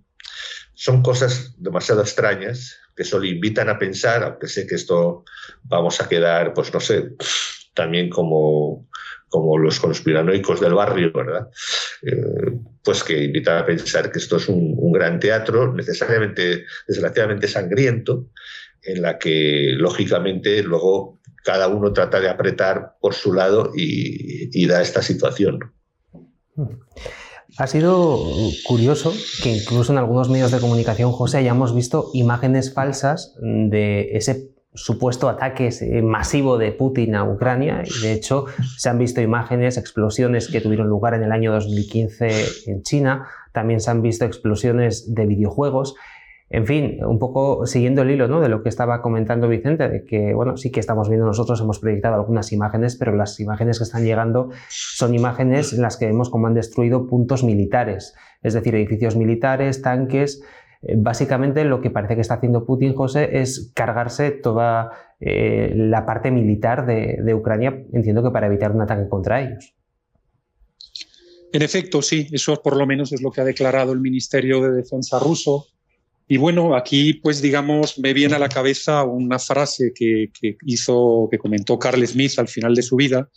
Son 0.73 1.01
cosas 1.01 1.55
demasiado 1.57 2.01
extrañas 2.01 2.77
que 2.95 3.03
solo 3.03 3.25
invitan 3.25 3.69
a 3.69 3.77
pensar, 3.77 4.23
aunque 4.23 4.47
sé 4.47 4.67
que 4.67 4.75
esto 4.75 5.23
vamos 5.63 6.01
a 6.01 6.09
quedar, 6.09 6.53
pues 6.53 6.73
no 6.73 6.79
sé, 6.79 7.11
también 7.73 8.09
como, 8.09 8.89
como 9.29 9.57
los 9.57 9.79
conspiranoicos 9.79 10.59
del 10.59 10.73
barrio, 10.73 11.11
¿verdad? 11.13 11.49
Eh, 12.01 12.59
pues 12.83 13.03
que 13.03 13.23
invitan 13.23 13.57
a 13.57 13.65
pensar 13.65 14.11
que 14.11 14.19
esto 14.19 14.37
es 14.37 14.49
un, 14.49 14.75
un 14.77 14.91
gran 14.91 15.19
teatro, 15.19 15.73
necesariamente, 15.73 16.65
desgraciadamente 16.87 17.47
sangriento, 17.47 18.27
en 18.83 19.01
la 19.01 19.19
que 19.19 19.73
lógicamente 19.77 20.63
luego 20.63 21.21
cada 21.43 21.67
uno 21.67 21.91
trata 21.93 22.19
de 22.19 22.29
apretar 22.29 22.93
por 22.99 23.13
su 23.13 23.33
lado 23.33 23.71
y, 23.75 24.65
da 24.67 24.81
esta 24.81 25.01
situación. 25.01 25.73
Ha 27.57 27.67
sido 27.67 28.17
curioso 28.65 29.13
que 29.43 29.55
incluso 29.55 29.91
en 29.91 29.97
algunos 29.97 30.29
medios 30.29 30.51
de 30.51 30.59
comunicación, 30.59 31.11
José, 31.11 31.37
hayamos 31.37 31.75
visto 31.75 32.09
imágenes 32.13 32.73
falsas 32.73 33.35
de 33.41 34.11
ese 34.13 34.51
supuesto 34.73 35.27
ataque 35.27 35.69
masivo 36.01 36.57
de 36.57 36.71
Putin 36.71 37.15
a 37.15 37.23
Ucrania. 37.23 37.83
Y 37.85 38.01
de 38.01 38.13
hecho, 38.13 38.45
se 38.77 38.89
han 38.89 38.97
visto 38.97 39.21
imágenes, 39.21 39.77
explosiones 39.77 40.47
que 40.47 40.61
tuvieron 40.61 40.87
lugar 40.87 41.13
en 41.13 41.23
el 41.23 41.31
año 41.31 41.51
2015 41.51 42.45
en 42.67 42.83
China. 42.83 43.27
También 43.51 43.81
se 43.81 43.91
han 43.91 44.01
visto 44.01 44.23
explosiones 44.23 45.13
de 45.13 45.25
videojuegos. 45.25 45.95
En 46.53 46.67
fin, 46.67 47.01
un 47.05 47.17
poco 47.17 47.65
siguiendo 47.65 48.01
el 48.01 48.11
hilo 48.11 48.27
¿no? 48.27 48.41
de 48.41 48.49
lo 48.49 48.61
que 48.61 48.67
estaba 48.67 49.01
comentando 49.01 49.47
Vicente, 49.47 49.87
de 49.87 50.03
que, 50.03 50.33
bueno, 50.33 50.57
sí 50.57 50.69
que 50.69 50.81
estamos 50.81 51.07
viendo 51.07 51.25
nosotros, 51.25 51.61
hemos 51.61 51.79
proyectado 51.79 52.15
algunas 52.15 52.51
imágenes, 52.51 52.97
pero 52.97 53.15
las 53.15 53.39
imágenes 53.39 53.77
que 53.77 53.85
están 53.85 54.03
llegando 54.03 54.49
son 54.67 55.15
imágenes 55.15 55.71
en 55.71 55.81
las 55.81 55.95
que 55.95 56.07
vemos 56.07 56.29
cómo 56.29 56.47
han 56.47 56.53
destruido 56.53 57.07
puntos 57.07 57.45
militares, 57.45 58.15
es 58.43 58.53
decir, 58.53 58.75
edificios 58.75 59.15
militares, 59.15 59.81
tanques. 59.81 60.43
Eh, 60.81 60.95
básicamente 60.97 61.63
lo 61.63 61.79
que 61.79 61.89
parece 61.89 62.15
que 62.15 62.21
está 62.21 62.33
haciendo 62.33 62.65
Putin, 62.65 62.95
José, 62.95 63.39
es 63.39 63.71
cargarse 63.73 64.31
toda 64.31 64.91
eh, 65.21 65.71
la 65.73 66.05
parte 66.05 66.31
militar 66.31 66.85
de, 66.85 67.17
de 67.23 67.33
Ucrania, 67.33 67.81
entiendo 67.93 68.23
que 68.23 68.31
para 68.31 68.47
evitar 68.47 68.73
un 68.73 68.81
ataque 68.81 69.07
contra 69.07 69.41
ellos. 69.41 69.73
En 71.53 71.61
efecto, 71.61 72.01
sí, 72.01 72.27
eso 72.33 72.61
por 72.61 72.75
lo 72.75 72.85
menos 72.85 73.13
es 73.13 73.21
lo 73.21 73.31
que 73.31 73.39
ha 73.39 73.45
declarado 73.45 73.93
el 73.93 74.01
Ministerio 74.01 74.61
de 74.61 74.71
Defensa 74.71 75.17
ruso 75.17 75.67
y 76.31 76.37
bueno, 76.37 76.77
aquí 76.77 77.15
pues 77.15 77.41
digamos 77.41 77.99
me 77.99 78.13
viene 78.13 78.35
a 78.35 78.39
la 78.39 78.47
cabeza 78.47 79.03
una 79.03 79.37
frase 79.37 79.91
que, 79.93 80.29
hizo, 80.65 81.27
que 81.29 81.37
comentó 81.37 81.77
Carl 81.77 82.07
Smith 82.07 82.39
al 82.39 82.47
final 82.47 82.73
de 82.73 82.83
su 82.83 82.95
vida. 82.95 83.29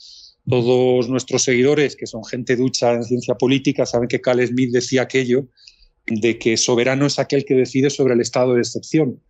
Todos 0.49 1.09
nuestros 1.09 1.43
seguidores, 1.43 1.97
que 1.97 2.07
son 2.07 2.25
gente 2.25 2.55
ducha 2.55 2.93
en 2.93 3.03
ciencia 3.03 3.35
política, 3.35 3.85
saben 3.85 4.07
que 4.07 4.21
Carl 4.21 4.47
Smith 4.47 4.71
decía 4.71 5.03
aquello 5.03 5.49
de 6.07 6.39
que 6.39 6.57
soberano 6.57 7.07
es 7.07 7.19
aquel 7.19 7.45
que 7.45 7.55
decide 7.55 7.91
sobre 7.91 8.15
el 8.15 8.21
estado 8.21 8.55
de 8.55 8.61
excepción. 8.61 9.21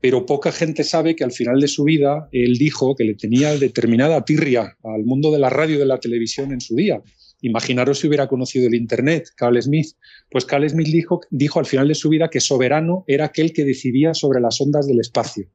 Pero 0.00 0.24
poca 0.24 0.52
gente 0.52 0.84
sabe 0.84 1.16
que 1.16 1.24
al 1.24 1.32
final 1.32 1.58
de 1.58 1.66
su 1.66 1.82
vida 1.82 2.28
él 2.30 2.56
dijo 2.56 2.94
que 2.94 3.02
le 3.02 3.14
tenía 3.14 3.58
determinada 3.58 4.24
tirria 4.24 4.76
al 4.84 5.02
mundo 5.02 5.32
de 5.32 5.40
la 5.40 5.50
radio 5.50 5.74
y 5.74 5.78
de 5.80 5.86
la 5.86 5.98
televisión 5.98 6.52
en 6.52 6.60
su 6.60 6.76
día 6.76 7.02
Imaginaros 7.40 8.00
si 8.00 8.08
hubiera 8.08 8.26
conocido 8.26 8.66
el 8.66 8.74
Internet, 8.74 9.28
Carl 9.36 9.60
Smith. 9.62 9.88
Pues 10.30 10.44
Carl 10.44 10.68
Smith 10.68 10.88
dijo, 10.88 11.20
dijo 11.30 11.58
al 11.58 11.66
final 11.66 11.88
de 11.88 11.94
su 11.94 12.08
vida 12.08 12.30
que 12.30 12.40
soberano 12.40 13.04
era 13.06 13.26
aquel 13.26 13.52
que 13.52 13.64
decidía 13.64 14.14
sobre 14.14 14.40
las 14.40 14.60
ondas 14.60 14.86
del 14.86 15.00
espacio. 15.00 15.46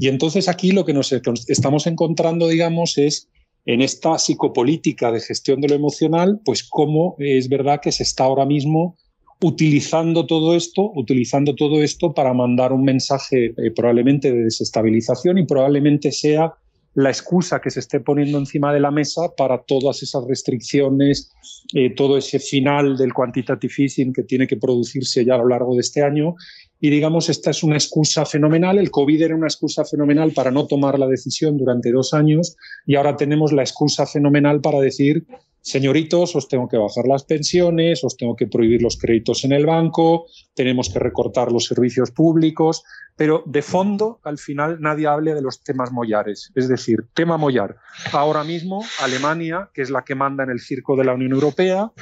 Y 0.00 0.08
entonces 0.08 0.48
aquí 0.48 0.72
lo 0.72 0.84
que 0.84 0.94
nos 0.94 1.12
estamos 1.12 1.86
encontrando, 1.86 2.48
digamos, 2.48 2.96
es 2.96 3.28
en 3.66 3.80
esta 3.80 4.18
psicopolítica 4.18 5.12
de 5.12 5.20
gestión 5.20 5.60
de 5.60 5.68
lo 5.68 5.74
emocional, 5.74 6.40
pues 6.44 6.62
cómo 6.64 7.16
es 7.18 7.48
verdad 7.48 7.80
que 7.82 7.92
se 7.92 8.02
está 8.02 8.24
ahora 8.24 8.46
mismo 8.46 8.96
utilizando 9.42 10.26
todo 10.26 10.54
esto, 10.54 10.90
utilizando 10.94 11.54
todo 11.54 11.82
esto 11.82 12.14
para 12.14 12.32
mandar 12.32 12.72
un 12.72 12.82
mensaje 12.82 13.46
eh, 13.56 13.70
probablemente 13.74 14.32
de 14.32 14.44
desestabilización 14.44 15.38
y 15.38 15.46
probablemente 15.46 16.12
sea 16.12 16.54
la 16.94 17.10
excusa 17.10 17.60
que 17.60 17.70
se 17.70 17.80
esté 17.80 18.00
poniendo 18.00 18.38
encima 18.38 18.72
de 18.72 18.80
la 18.80 18.90
mesa 18.90 19.34
para 19.36 19.62
todas 19.62 20.02
esas 20.02 20.24
restricciones, 20.26 21.32
eh, 21.74 21.90
todo 21.94 22.16
ese 22.16 22.38
final 22.38 22.96
del 22.96 23.12
quantitative 23.12 23.74
easing 23.78 24.12
que 24.12 24.22
tiene 24.22 24.46
que 24.46 24.56
producirse 24.56 25.24
ya 25.24 25.34
a 25.34 25.38
lo 25.38 25.48
largo 25.48 25.74
de 25.74 25.80
este 25.80 26.02
año. 26.02 26.36
Y 26.80 26.90
digamos, 26.90 27.28
esta 27.28 27.50
es 27.50 27.62
una 27.62 27.76
excusa 27.76 28.24
fenomenal. 28.24 28.78
El 28.78 28.90
COVID 28.90 29.22
era 29.22 29.34
una 29.34 29.46
excusa 29.46 29.84
fenomenal 29.84 30.32
para 30.32 30.50
no 30.50 30.66
tomar 30.66 30.98
la 30.98 31.08
decisión 31.08 31.56
durante 31.56 31.90
dos 31.90 32.14
años 32.14 32.56
y 32.86 32.94
ahora 32.94 33.16
tenemos 33.16 33.52
la 33.52 33.62
excusa 33.62 34.06
fenomenal 34.06 34.60
para 34.60 34.80
decir 34.80 35.26
señoritos, 35.64 36.36
os 36.36 36.46
tengo 36.46 36.68
que 36.68 36.76
bajar 36.76 37.06
las 37.06 37.24
pensiones, 37.24 38.04
os 38.04 38.16
tengo 38.18 38.36
que 38.36 38.46
prohibir 38.46 38.82
los 38.82 38.98
créditos 38.98 39.44
en 39.44 39.52
el 39.52 39.64
banco, 39.64 40.26
tenemos 40.54 40.90
que 40.90 40.98
recortar 40.98 41.50
los 41.50 41.64
servicios 41.64 42.10
públicos, 42.10 42.84
pero 43.16 43.42
de 43.46 43.62
fondo, 43.62 44.20
al 44.24 44.36
final, 44.36 44.78
nadie 44.80 45.06
hable 45.06 45.34
de 45.34 45.40
los 45.40 45.62
temas 45.62 45.90
mollares. 45.90 46.52
Es 46.54 46.68
decir, 46.68 47.06
tema 47.14 47.38
mollar. 47.38 47.76
Ahora 48.12 48.44
mismo, 48.44 48.84
Alemania, 49.00 49.70
que 49.72 49.80
es 49.80 49.90
la 49.90 50.04
que 50.04 50.14
manda 50.14 50.44
en 50.44 50.50
el 50.50 50.60
circo 50.60 50.96
de 50.96 51.04
la 51.04 51.14
Unión 51.14 51.32
Europea, 51.32 51.92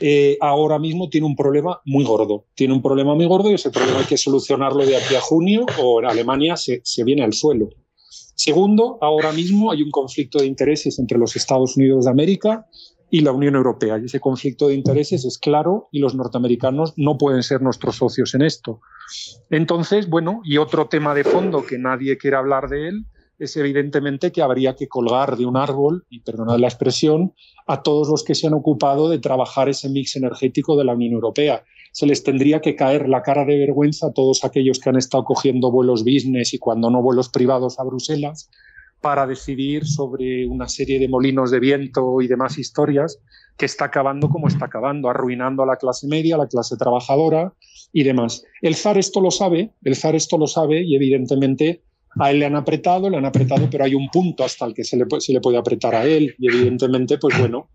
eh, 0.00 0.38
ahora 0.40 0.78
mismo 0.78 1.10
tiene 1.10 1.26
un 1.26 1.36
problema 1.36 1.80
muy 1.84 2.04
gordo. 2.04 2.46
Tiene 2.54 2.72
un 2.72 2.80
problema 2.80 3.14
muy 3.14 3.26
gordo 3.26 3.50
y 3.50 3.54
ese 3.54 3.70
problema 3.70 3.98
hay 3.98 4.06
que 4.06 4.16
solucionarlo 4.16 4.86
de 4.86 4.96
aquí 4.96 5.14
a 5.14 5.20
junio 5.20 5.66
o 5.82 6.00
en 6.00 6.06
Alemania 6.06 6.56
se, 6.56 6.80
se 6.84 7.04
viene 7.04 7.22
al 7.22 7.34
suelo. 7.34 7.68
Segundo, 8.42 8.96
ahora 9.02 9.32
mismo 9.32 9.70
hay 9.70 9.82
un 9.82 9.90
conflicto 9.90 10.38
de 10.38 10.46
intereses 10.46 10.98
entre 10.98 11.18
los 11.18 11.36
Estados 11.36 11.76
Unidos 11.76 12.06
de 12.06 12.10
América 12.10 12.66
y 13.10 13.20
la 13.20 13.32
Unión 13.32 13.56
Europea. 13.56 13.98
Y 13.98 14.04
ese 14.04 14.20
conflicto 14.20 14.68
de 14.68 14.74
intereses 14.74 15.24
es 15.24 15.38
claro 15.38 15.88
y 15.90 15.98
los 15.98 16.14
norteamericanos 16.14 16.94
no 16.96 17.18
pueden 17.18 17.42
ser 17.42 17.60
nuestros 17.60 17.96
socios 17.96 18.34
en 18.34 18.42
esto. 18.42 18.80
Entonces, 19.50 20.08
bueno, 20.08 20.40
y 20.44 20.58
otro 20.58 20.88
tema 20.88 21.14
de 21.14 21.24
fondo 21.24 21.64
que 21.66 21.78
nadie 21.78 22.16
quiere 22.16 22.36
hablar 22.36 22.68
de 22.68 22.88
él 22.88 23.06
es 23.40 23.56
evidentemente 23.56 24.32
que 24.32 24.42
habría 24.42 24.76
que 24.76 24.86
colgar 24.86 25.36
de 25.38 25.46
un 25.46 25.56
árbol, 25.56 26.04
y 26.10 26.20
perdonad 26.20 26.58
la 26.58 26.68
expresión, 26.68 27.32
a 27.66 27.82
todos 27.82 28.08
los 28.08 28.22
que 28.22 28.34
se 28.34 28.46
han 28.46 28.52
ocupado 28.52 29.08
de 29.08 29.18
trabajar 29.18 29.68
ese 29.70 29.88
mix 29.88 30.14
energético 30.16 30.76
de 30.76 30.84
la 30.84 30.92
Unión 30.92 31.14
Europea. 31.14 31.64
Se 31.92 32.06
les 32.06 32.22
tendría 32.22 32.60
que 32.60 32.76
caer 32.76 33.08
la 33.08 33.22
cara 33.22 33.46
de 33.46 33.58
vergüenza 33.58 34.08
a 34.08 34.12
todos 34.12 34.44
aquellos 34.44 34.78
que 34.78 34.90
han 34.90 34.96
estado 34.96 35.24
cogiendo 35.24 35.72
vuelos 35.72 36.04
business 36.04 36.52
y 36.52 36.58
cuando 36.58 36.90
no 36.90 37.02
vuelos 37.02 37.30
privados 37.30 37.80
a 37.80 37.84
Bruselas 37.84 38.50
para 39.00 39.26
decidir 39.26 39.86
sobre 39.86 40.46
una 40.46 40.68
serie 40.68 40.98
de 40.98 41.08
molinos 41.08 41.50
de 41.50 41.60
viento 41.60 42.20
y 42.20 42.28
demás 42.28 42.58
historias 42.58 43.18
que 43.56 43.66
está 43.66 43.86
acabando 43.86 44.28
como 44.28 44.48
está 44.48 44.66
acabando, 44.66 45.10
arruinando 45.10 45.62
a 45.62 45.66
la 45.66 45.76
clase 45.76 46.06
media, 46.06 46.34
a 46.34 46.38
la 46.38 46.48
clase 46.48 46.76
trabajadora 46.76 47.52
y 47.92 48.04
demás. 48.04 48.42
El 48.62 48.74
zar 48.74 48.98
esto 48.98 49.20
lo 49.20 49.30
sabe, 49.30 49.72
el 49.82 49.96
zar 49.96 50.14
esto 50.14 50.38
lo 50.38 50.46
sabe 50.46 50.82
y 50.82 50.96
evidentemente 50.96 51.82
a 52.18 52.30
él 52.30 52.40
le 52.40 52.46
han 52.46 52.56
apretado, 52.56 53.08
le 53.08 53.18
han 53.18 53.26
apretado, 53.26 53.68
pero 53.70 53.84
hay 53.84 53.94
un 53.94 54.08
punto 54.08 54.44
hasta 54.44 54.64
el 54.66 54.74
que 54.74 54.84
se 54.84 54.96
le, 54.96 55.04
se 55.18 55.32
le 55.32 55.40
puede 55.40 55.58
apretar 55.58 55.94
a 55.94 56.04
él 56.06 56.34
y 56.38 56.48
evidentemente, 56.48 57.18
pues 57.18 57.38
bueno, 57.38 57.68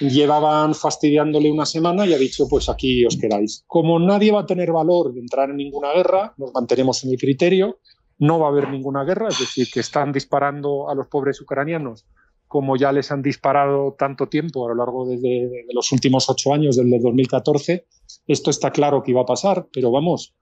llevaban 0.00 0.74
fastidiándole 0.74 1.50
una 1.50 1.66
semana 1.66 2.06
y 2.06 2.14
ha 2.14 2.18
dicho, 2.18 2.48
pues 2.48 2.68
aquí 2.68 3.04
os 3.04 3.16
quedáis. 3.16 3.64
Como 3.66 3.98
nadie 3.98 4.32
va 4.32 4.40
a 4.40 4.46
tener 4.46 4.72
valor 4.72 5.12
de 5.12 5.20
entrar 5.20 5.50
en 5.50 5.56
ninguna 5.56 5.92
guerra, 5.92 6.34
nos 6.38 6.52
mantenemos 6.52 7.04
en 7.04 7.10
el 7.10 7.18
criterio, 7.18 7.78
no 8.22 8.38
va 8.38 8.46
a 8.46 8.50
haber 8.50 8.70
ninguna 8.70 9.02
guerra, 9.02 9.28
es 9.28 9.40
decir, 9.40 9.66
que 9.72 9.80
están 9.80 10.12
disparando 10.12 10.88
a 10.88 10.94
los 10.94 11.08
pobres 11.08 11.40
ucranianos 11.40 12.06
como 12.46 12.76
ya 12.76 12.92
les 12.92 13.10
han 13.10 13.22
disparado 13.22 13.96
tanto 13.98 14.28
tiempo 14.28 14.66
a 14.66 14.68
lo 14.68 14.74
largo 14.74 15.08
de, 15.08 15.64
los 15.72 15.90
últimos 15.90 16.28
ocho 16.28 16.52
años, 16.52 16.76
desde 16.76 16.98
2014, 17.00 17.86
esto 18.26 18.50
está 18.50 18.70
claro 18.70 19.02
que 19.02 19.12
iba 19.12 19.22
a 19.22 19.26
pasar, 19.26 19.68
pero 19.72 19.90
vamos, 19.90 20.34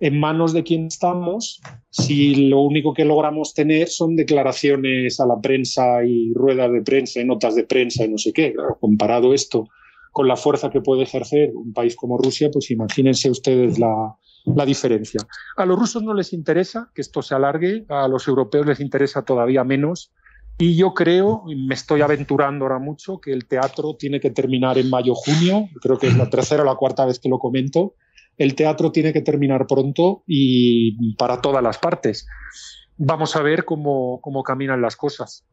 en 0.00 0.18
manos 0.18 0.54
de 0.54 0.62
quién 0.62 0.86
estamos 0.86 1.60
si 1.90 2.48
lo 2.48 2.62
único 2.62 2.94
que 2.94 3.04
logramos 3.04 3.52
tener 3.52 3.88
son 3.88 4.16
declaraciones 4.16 5.20
a 5.20 5.26
la 5.26 5.38
prensa 5.42 6.02
y 6.04 6.32
ruedas 6.32 6.72
de 6.72 6.80
prensa 6.80 7.20
y 7.20 7.26
notas 7.26 7.54
de 7.54 7.64
prensa 7.64 8.06
y 8.06 8.08
no 8.08 8.16
sé 8.16 8.32
qué. 8.32 8.54
comparado 8.80 9.34
esto 9.34 9.68
con 10.10 10.26
la 10.26 10.36
fuerza 10.36 10.70
que 10.70 10.80
puede 10.80 11.02
ejercer 11.02 11.52
un 11.54 11.74
país 11.74 11.96
como 11.96 12.16
Rusia, 12.16 12.48
pues 12.50 12.70
imagínense 12.70 13.30
ustedes 13.30 13.78
la, 13.78 14.16
la 14.44 14.64
diferencia. 14.64 15.20
A 15.56 15.66
los 15.66 15.78
rusos 15.78 16.02
no 16.02 16.14
les 16.14 16.32
interesa 16.32 16.90
que 16.94 17.02
esto 17.02 17.22
se 17.22 17.34
alargue, 17.34 17.84
a 17.88 18.08
los 18.08 18.28
europeos 18.28 18.66
les 18.66 18.80
interesa 18.80 19.22
todavía 19.22 19.64
menos. 19.64 20.12
Y 20.58 20.76
yo 20.76 20.92
creo, 20.92 21.44
me 21.46 21.74
estoy 21.74 22.00
aventurando 22.00 22.64
ahora 22.64 22.78
mucho, 22.78 23.20
que 23.20 23.32
el 23.32 23.46
teatro 23.46 23.94
tiene 23.96 24.18
que 24.18 24.30
terminar 24.30 24.76
en 24.76 24.90
mayo-junio, 24.90 25.68
creo 25.80 25.98
que 25.98 26.08
es 26.08 26.16
la 26.16 26.28
tercera 26.30 26.62
o 26.62 26.66
la 26.66 26.74
cuarta 26.74 27.06
vez 27.06 27.20
que 27.20 27.28
lo 27.28 27.38
comento. 27.38 27.94
El 28.36 28.54
teatro 28.54 28.90
tiene 28.90 29.12
que 29.12 29.20
terminar 29.20 29.66
pronto 29.66 30.22
y 30.26 31.14
para 31.16 31.40
todas 31.40 31.62
las 31.62 31.78
partes. 31.78 32.26
Vamos 32.96 33.36
a 33.36 33.42
ver 33.42 33.64
cómo, 33.64 34.20
cómo 34.20 34.42
caminan 34.42 34.82
las 34.82 34.96
cosas. 34.96 35.44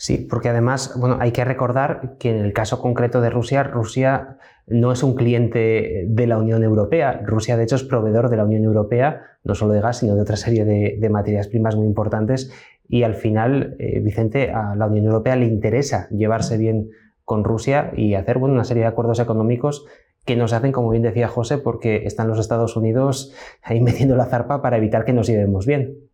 Sí, 0.00 0.16
porque 0.16 0.48
además, 0.48 0.94
bueno, 0.98 1.18
hay 1.20 1.30
que 1.30 1.44
recordar 1.44 2.16
que 2.18 2.30
en 2.30 2.42
el 2.42 2.54
caso 2.54 2.80
concreto 2.80 3.20
de 3.20 3.28
Rusia, 3.28 3.62
Rusia 3.64 4.38
no 4.66 4.92
es 4.92 5.02
un 5.02 5.14
cliente 5.14 6.06
de 6.08 6.26
la 6.26 6.38
Unión 6.38 6.64
Europea. 6.64 7.20
Rusia, 7.22 7.58
de 7.58 7.64
hecho, 7.64 7.76
es 7.76 7.84
proveedor 7.84 8.30
de 8.30 8.38
la 8.38 8.46
Unión 8.46 8.64
Europea, 8.64 9.20
no 9.44 9.54
solo 9.54 9.74
de 9.74 9.82
gas, 9.82 9.98
sino 9.98 10.14
de 10.14 10.22
otra 10.22 10.36
serie 10.36 10.64
de, 10.64 11.10
materias 11.10 11.48
primas 11.48 11.76
muy 11.76 11.86
importantes. 11.86 12.50
y 12.88 13.02
al 13.02 13.14
final, 13.14 13.76
eh, 13.78 14.00
Vicente, 14.00 14.50
a 14.52 14.74
la 14.74 14.86
Unión 14.86 15.04
Europea 15.04 15.36
le 15.36 15.44
interesa 15.44 16.08
llevarse 16.08 16.56
bien 16.56 16.88
con 17.26 17.44
Rusia 17.44 17.92
y 17.94 18.14
hacer 18.14 18.38
bueno, 18.38 18.54
una 18.54 18.64
serie 18.64 18.84
de 18.84 18.88
acuerdos 18.88 19.20
económicos 19.20 19.84
que 20.24 20.34
nos 20.34 20.54
hacen, 20.54 20.72
como 20.72 20.88
bien 20.88 21.02
decía 21.02 21.28
José, 21.28 21.58
porque 21.58 22.06
están 22.06 22.26
los 22.26 22.38
Estados 22.38 22.74
Unidos 22.74 23.34
ahí 23.62 23.80
metiendo 23.82 24.16
la 24.16 24.24
zarpa 24.24 24.62
para 24.62 24.78
evitar 24.78 25.04
que 25.04 25.12
nos 25.12 25.26
llevemos 25.26 25.66
bien. 25.66 26.09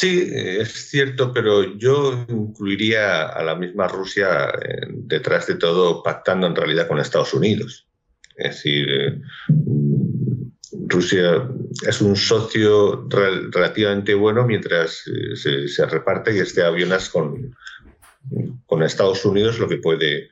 Sí, 0.00 0.30
es 0.32 0.90
cierto, 0.90 1.32
pero 1.32 1.76
yo 1.76 2.24
incluiría 2.28 3.26
a 3.26 3.42
la 3.42 3.56
misma 3.56 3.88
Rusia 3.88 4.48
eh, 4.50 4.86
detrás 4.90 5.48
de 5.48 5.56
todo 5.56 6.04
pactando 6.04 6.46
en 6.46 6.54
realidad 6.54 6.86
con 6.86 7.00
Estados 7.00 7.34
Unidos. 7.34 7.88
Es 8.36 8.54
decir, 8.54 8.86
eh, 8.88 9.20
Rusia 10.86 11.48
es 11.84 12.00
un 12.00 12.14
socio 12.14 13.08
relativamente 13.10 14.14
bueno 14.14 14.46
mientras 14.46 15.02
eh, 15.08 15.66
se, 15.66 15.86
reparte 15.86 16.32
y 16.32 16.38
esté 16.38 16.62
avionas 16.62 17.08
con, 17.08 17.56
con 18.66 18.84
Estados 18.84 19.24
Unidos 19.24 19.58
lo 19.58 19.68
que 19.68 19.78
puede 19.78 20.30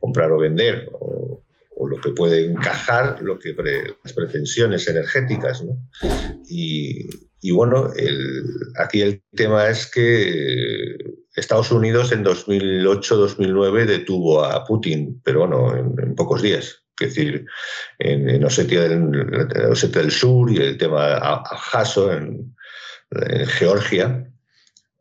comprar 0.00 0.32
o 0.32 0.38
vender, 0.38 0.88
o, 0.90 1.44
lo 1.88 2.00
que 2.00 2.10
puede 2.10 2.44
encajar 2.44 3.22
lo 3.22 3.38
que 3.38 3.54
las 4.02 4.12
pretensiones 4.12 4.88
energéticas. 4.88 5.62
Y, 6.48 7.08
bueno, 7.50 7.90
aquí 8.76 9.02
el 9.02 9.22
tema 9.34 9.68
es 9.68 9.86
que 9.86 10.96
Estados 11.34 11.70
Unidos 11.70 12.12
en 12.12 12.24
2008-2009 12.24 13.84
detuvo 13.84 14.44
a 14.44 14.64
Putin, 14.64 15.20
pero 15.24 15.40
bueno, 15.40 15.76
en, 15.76 16.14
pocos 16.14 16.42
días. 16.42 16.82
Es 16.98 17.14
decir, 17.14 17.44
en, 17.98 18.42
Osetia, 18.42 18.88
del, 18.88 20.10
Sur 20.10 20.50
y 20.50 20.56
el 20.56 20.78
tema 20.78 21.16
Abjaso 21.16 22.12
en 22.12 22.56
Georgia, 23.46 24.26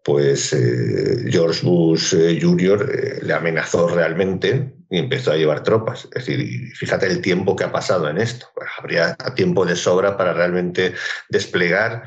pues 0.06 0.54
eh, 0.54 1.26
George 1.32 1.66
Bush 1.66 2.14
eh, 2.14 2.40
Jr. 2.40 2.90
Eh, 2.94 3.20
le 3.24 3.34
amenazó 3.34 3.88
realmente 3.88 4.76
y 4.92 5.00
empezó 5.00 5.32
a 5.32 5.36
llevar 5.36 5.64
tropas. 5.64 6.08
Es 6.14 6.26
decir, 6.26 6.72
fíjate 6.76 7.08
el 7.08 7.22
tiempo 7.22 7.56
que 7.56 7.64
ha 7.64 7.72
pasado 7.72 8.08
en 8.08 8.20
esto. 8.20 8.46
Pues 8.54 8.70
habría 8.78 9.16
tiempo 9.36 9.66
de 9.66 9.76
sobra 9.76 10.16
para 10.16 10.34
realmente 10.34 10.94
desplegar 11.30 12.04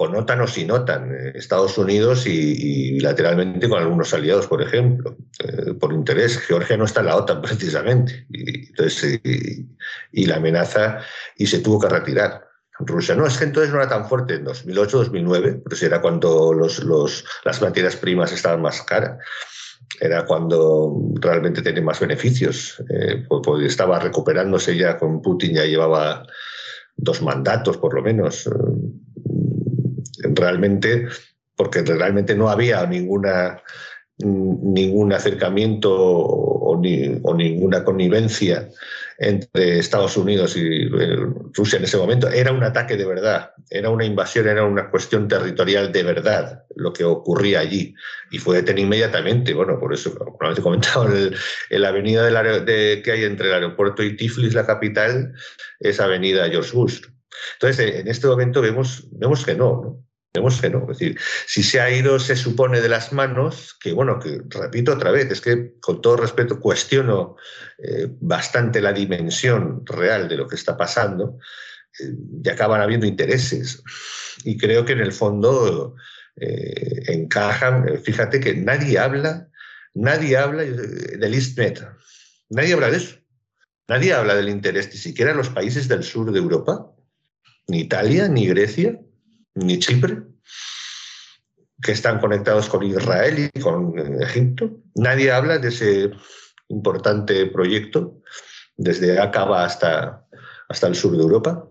con 0.00 0.16
OTAN 0.16 0.40
o 0.40 0.46
sin 0.46 0.70
OTAN, 0.70 1.14
Estados 1.34 1.76
Unidos 1.76 2.26
y, 2.26 2.92
bilateralmente 2.92 3.68
con 3.68 3.82
algunos 3.82 4.14
aliados, 4.14 4.46
por 4.46 4.62
ejemplo, 4.62 5.14
por 5.78 5.92
interés. 5.92 6.38
Georgia 6.38 6.78
no 6.78 6.86
está 6.86 7.00
en 7.00 7.06
la 7.06 7.16
OTAN 7.16 7.42
precisamente. 7.42 8.26
Y, 8.30 8.68
entonces, 8.70 9.20
y 9.22 10.24
la 10.24 10.36
amenaza 10.36 11.00
y 11.36 11.46
se 11.46 11.58
tuvo 11.58 11.80
que 11.80 11.90
retirar. 11.90 12.48
Rusia. 12.78 13.14
No, 13.14 13.26
es 13.26 13.36
que 13.36 13.44
entonces 13.44 13.70
no 13.74 13.78
era 13.78 13.90
tan 13.90 14.08
fuerte 14.08 14.36
en 14.36 14.46
2008-2009, 14.46 15.64
pero 15.64 15.76
si 15.76 15.84
era 15.84 16.00
cuando 16.00 16.54
los, 16.54 16.82
las 17.44 17.60
materias 17.60 17.96
primas 17.96 18.32
estaban 18.32 18.62
más 18.62 18.80
caras. 18.80 19.18
Era 20.00 20.24
cuando 20.24 20.96
realmente 21.20 21.60
tenía 21.60 21.82
más 21.82 22.00
beneficios. 22.00 22.82
Eh, 22.88 23.26
estaba 23.66 23.98
recuperándose 23.98 24.78
ya 24.78 24.96
con 24.96 25.20
Putin, 25.20 25.56
ya 25.56 25.66
llevaba 25.66 26.22
dos 26.96 27.20
mandatos 27.20 27.76
por 27.76 27.92
lo 27.92 28.00
menos. 28.00 28.48
Realmente, 30.34 31.06
porque 31.56 31.82
realmente 31.82 32.34
no 32.34 32.48
había 32.48 32.86
ninguna 32.86 33.62
ningún 34.24 35.12
acercamiento 35.12 35.90
o, 35.92 36.76
ninguna 36.80 37.84
connivencia 37.84 38.68
entre 39.18 39.78
Estados 39.78 40.16
Unidos 40.16 40.56
y 40.56 40.84
eh, 40.86 41.16
Rusia 41.52 41.78
en 41.78 41.84
ese 41.84 41.98
momento. 41.98 42.28
Era 42.28 42.52
un 42.52 42.62
ataque 42.62 42.96
de 42.96 43.04
verdad, 43.04 43.50
era 43.68 43.90
una 43.90 44.04
invasión, 44.04 44.48
era 44.48 44.64
una 44.64 44.90
cuestión 44.90 45.28
territorial 45.28 45.92
de 45.92 46.02
verdad 46.02 46.64
lo 46.74 46.92
que 46.92 47.04
ocurría 47.04 47.60
allí. 47.60 47.94
Y 48.30 48.38
fue 48.38 48.56
detenido 48.56 48.86
inmediatamente. 48.86 49.52
Bueno, 49.52 49.78
por 49.78 49.92
eso, 49.92 50.14
como 50.14 50.50
he 50.50 50.62
comentado, 50.62 51.06
en 51.70 51.82
la 51.82 51.88
avenida 51.88 52.24
de, 52.60 53.02
que 53.04 53.12
hay 53.12 53.24
entre 53.24 53.48
el 53.48 53.54
aeropuerto 53.54 54.02
y 54.02 54.16
Tiflis, 54.16 54.54
la 54.54 54.66
capital, 54.66 55.34
es 55.80 56.00
avenida 56.00 56.48
George 56.48 56.72
Bush. 56.72 57.02
Entonces, 57.54 57.96
en 57.96 58.08
este 58.08 58.26
momento 58.26 58.62
vemos, 58.62 59.06
vemos 59.12 59.44
que 59.44 59.54
no, 59.54 59.82
¿no? 59.82 60.09
Decir, 60.32 61.18
si 61.46 61.64
se 61.64 61.80
ha 61.80 61.90
ido, 61.90 62.20
se 62.20 62.36
supone 62.36 62.80
de 62.80 62.88
las 62.88 63.12
manos, 63.12 63.76
que 63.80 63.92
bueno, 63.92 64.20
que 64.20 64.40
repito 64.48 64.92
otra 64.92 65.10
vez, 65.10 65.28
es 65.28 65.40
que 65.40 65.72
con 65.80 66.00
todo 66.00 66.18
respeto 66.18 66.60
cuestiono 66.60 67.34
eh, 67.78 68.06
bastante 68.20 68.80
la 68.80 68.92
dimensión 68.92 69.84
real 69.84 70.28
de 70.28 70.36
lo 70.36 70.46
que 70.46 70.54
está 70.54 70.76
pasando, 70.76 71.38
eh, 71.98 72.14
y 72.44 72.48
acaban 72.48 72.80
habiendo 72.80 73.06
intereses. 73.06 73.82
Y 74.44 74.56
creo 74.56 74.84
que 74.84 74.92
en 74.92 75.00
el 75.00 75.12
fondo 75.12 75.96
eh, 76.36 77.02
encajan, 77.08 78.00
fíjate 78.00 78.38
que 78.38 78.54
nadie 78.54 79.00
habla, 79.00 79.48
nadie 79.94 80.36
habla 80.36 80.62
del 80.62 81.34
ISTNET, 81.34 81.84
nadie 82.50 82.74
habla 82.74 82.90
de 82.90 82.98
eso. 82.98 83.16
Nadie 83.88 84.14
habla 84.14 84.36
del 84.36 84.48
interés 84.48 84.86
ni 84.92 84.98
siquiera 84.98 85.34
los 85.34 85.48
países 85.48 85.88
del 85.88 86.04
sur 86.04 86.30
de 86.30 86.38
Europa, 86.38 86.92
ni 87.66 87.80
Italia, 87.80 88.28
ni 88.28 88.46
Grecia, 88.46 89.00
ni 89.54 89.78
Chipre, 89.78 90.22
que 91.82 91.92
están 91.92 92.20
conectados 92.20 92.68
con 92.68 92.82
Israel 92.82 93.50
y 93.52 93.60
con 93.60 93.98
Egipto. 94.22 94.70
Nadie 94.94 95.32
habla 95.32 95.58
de 95.58 95.68
ese 95.68 96.10
importante 96.68 97.46
proyecto 97.46 98.20
desde 98.76 99.18
Acaba 99.18 99.64
hasta, 99.64 100.26
hasta 100.68 100.86
el 100.86 100.94
sur 100.94 101.16
de 101.16 101.22
Europa. 101.22 101.66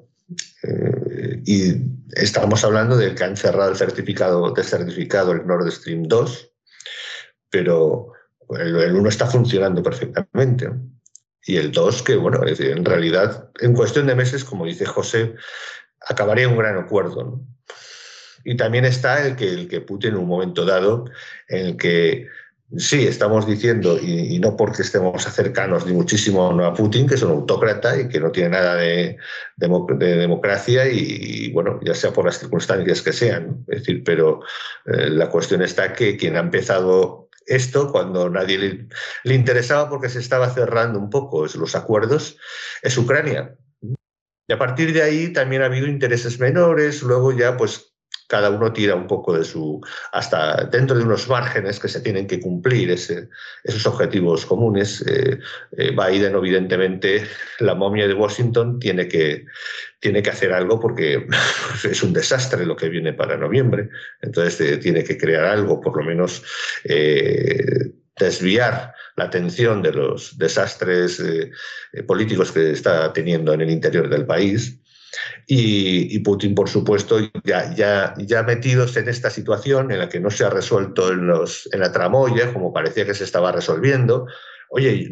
Eh, 0.64 1.42
y 1.46 1.74
estamos 2.12 2.64
hablando 2.64 2.98
de 2.98 3.16
que 3.16 3.24
han 3.24 3.38
cerrado 3.38 3.72
el 3.72 3.78
certificado, 3.78 4.52
de 4.52 4.64
certificado 4.64 5.32
el 5.32 5.46
Nord 5.48 5.72
Stream 5.72 6.04
2, 6.04 6.52
pero 7.50 8.14
el, 8.58 8.76
el 8.76 8.96
1 8.96 9.10
está 9.10 9.26
funcionando 9.26 9.82
perfectamente. 9.82 10.70
Y 11.46 11.58
el 11.58 11.72
2, 11.72 12.04
que 12.04 12.16
bueno, 12.16 12.42
en 12.46 12.86
realidad, 12.86 13.50
en 13.60 13.74
cuestión 13.74 14.08
de 14.08 14.16
meses, 14.16 14.44
como 14.44 14.66
dice 14.66 14.86
José, 14.86 15.36
acabaría 16.08 16.48
un 16.48 16.58
gran 16.58 16.78
acuerdo. 16.78 17.42
Y 18.44 18.56
también 18.58 18.86
está 18.86 19.26
el 19.26 19.36
que, 19.36 19.48
el 19.48 19.68
que 19.68 19.82
Putin 19.82 20.12
en 20.12 20.18
un 20.18 20.28
momento 20.28 20.66
dado, 20.66 21.06
en 21.48 21.66
el 21.68 21.78
que 21.78 22.28
sí, 22.78 23.08
estamos 23.08 23.48
diciendo, 23.48 23.98
y, 23.98 24.40
no 24.40 24.56
porque 24.56 24.84
estemos 24.84 25.24
cercanos 25.24 25.86
ni 25.86 25.94
muchísimo 25.94 26.50
a 26.64 26.74
Putin, 26.74 27.08
que 27.08 27.16
es 27.16 27.24
un 27.24 27.32
autócrata 27.32 28.00
y 28.00 28.08
que 28.08 28.20
no 28.20 28.32
tiene 28.32 28.50
nada 28.50 28.76
de, 28.76 29.18
democracia, 29.58 30.88
y, 30.88 31.52
bueno, 31.52 31.80
ya 31.84 31.96
sea 31.96 32.12
por 32.12 32.26
las 32.26 32.40
circunstancias 32.40 33.02
que 33.02 33.14
sean. 33.14 33.66
Es 33.68 33.80
decir, 33.80 34.04
pero 34.04 34.42
eh, 34.86 35.10
la 35.10 35.30
cuestión 35.30 35.62
está 35.62 35.94
que 35.94 36.18
quien 36.18 36.36
ha 36.36 36.40
empezado 36.40 37.30
esto 37.50 37.92
cuando 37.92 38.30
nadie 38.30 38.88
le, 39.24 39.36
interesaba 39.36 39.90
porque 39.90 40.10
se 40.10 40.20
estaba 40.20 40.50
cerrando 40.54 41.00
un 41.00 41.10
poco 41.10 41.48
los 41.48 41.76
acuerdos, 41.76 42.38
es 42.84 42.98
Ucrania. 42.98 43.56
Y 44.48 44.54
a 44.54 44.58
partir 44.58 44.94
de 44.94 45.02
ahí 45.02 45.34
también 45.34 45.62
ha 45.62 45.66
habido 45.66 45.88
intereses 45.88 46.40
menores, 46.40 47.02
luego 47.02 47.32
ya 47.32 47.58
pues 47.58 47.94
cada 48.30 48.50
uno 48.52 48.72
tira 48.72 48.96
un 48.96 49.08
poco 49.08 49.38
de 49.38 49.44
su, 49.44 49.82
hasta 50.12 50.66
dentro 50.66 50.96
de 50.96 51.04
unos 51.04 51.28
márgenes 51.28 51.80
que 51.80 51.90
se 51.90 52.00
tienen 52.00 52.28
que 52.28 52.40
cumplir 52.40 52.92
esos 52.92 53.86
objetivos 53.86 54.46
comunes. 54.46 55.04
Eh, 55.08 55.40
eh, 55.76 55.92
Biden, 55.92 56.36
evidentemente, 56.36 57.26
la 57.60 57.76
momia 57.76 58.08
de 58.08 58.14
Washington 58.14 58.80
tiene 58.80 59.08
que, 59.08 59.46
tiene 60.00 60.22
que 60.22 60.30
hacer 60.30 60.54
algo 60.54 60.80
porque 60.80 61.26
es 61.84 62.04
un 62.04 62.14
desastre 62.14 62.66
lo 62.66 62.76
que 62.76 62.90
viene 62.90 63.14
para 63.14 63.36
noviembre. 63.36 63.90
Entonces 64.22 64.62
eh, 64.62 64.78
tiene 64.78 65.04
que 65.04 65.18
crear 65.18 65.46
algo, 65.46 65.82
por 65.82 65.98
lo 65.98 66.04
menos 66.04 66.44
desviar 68.20 68.94
la 69.16 69.26
atención 69.26 69.82
de 69.82 69.94
los 69.94 70.38
desastres 70.38 71.20
eh, 71.20 71.52
eh, 71.94 72.04
políticos 72.04 72.52
que 72.52 72.72
está 72.72 73.12
teniendo 73.12 73.54
en 73.54 73.62
el 73.62 73.70
interior 73.70 74.10
del 74.10 74.26
país. 74.26 74.80
Y, 75.48 76.20
Putin, 76.20 76.54
por 76.56 76.70
supuesto, 76.70 77.20
ya, 77.44 78.44
metidos 78.46 78.96
en 78.98 79.10
esta 79.10 79.30
situación 79.30 79.92
en 79.92 80.00
la 80.00 80.10
que 80.10 80.20
no 80.20 80.30
se 80.30 80.46
ha 80.46 80.50
resuelto 80.50 81.12
en, 81.12 81.28
la 81.80 81.92
tramoya, 81.92 82.54
como 82.54 82.74
parecía 82.74 83.06
que 83.06 83.14
se 83.14 83.24
estaba 83.24 83.52
resolviendo, 83.52 84.28
oye, 84.70 85.10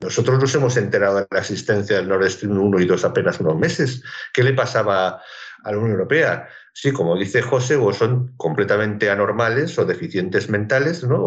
nosotros 0.00 0.40
nos 0.40 0.54
hemos 0.54 0.76
enterado 0.76 1.18
de 1.18 1.26
la 1.30 1.40
existencia 1.40 1.96
del 1.96 2.08
Nord 2.08 2.28
Stream 2.28 2.58
1 2.58 2.80
y 2.80 2.86
2 2.86 3.04
apenas 3.04 3.40
unos 3.40 3.56
meses. 3.56 4.02
¿Qué 4.34 4.42
le 4.42 4.52
pasaba 4.52 5.22
a 5.64 5.70
la 5.70 5.78
Unión 5.78 5.92
Europea? 5.92 6.48
Sí, 6.74 6.90
como 6.90 7.16
dice 7.16 7.42
José, 7.42 7.76
o 7.76 7.92
son 7.92 8.34
completamente 8.36 9.10
anormales 9.10 9.78
o 9.78 9.84
deficientes 9.84 10.48
mentales, 10.48 11.04
¿no? 11.04 11.22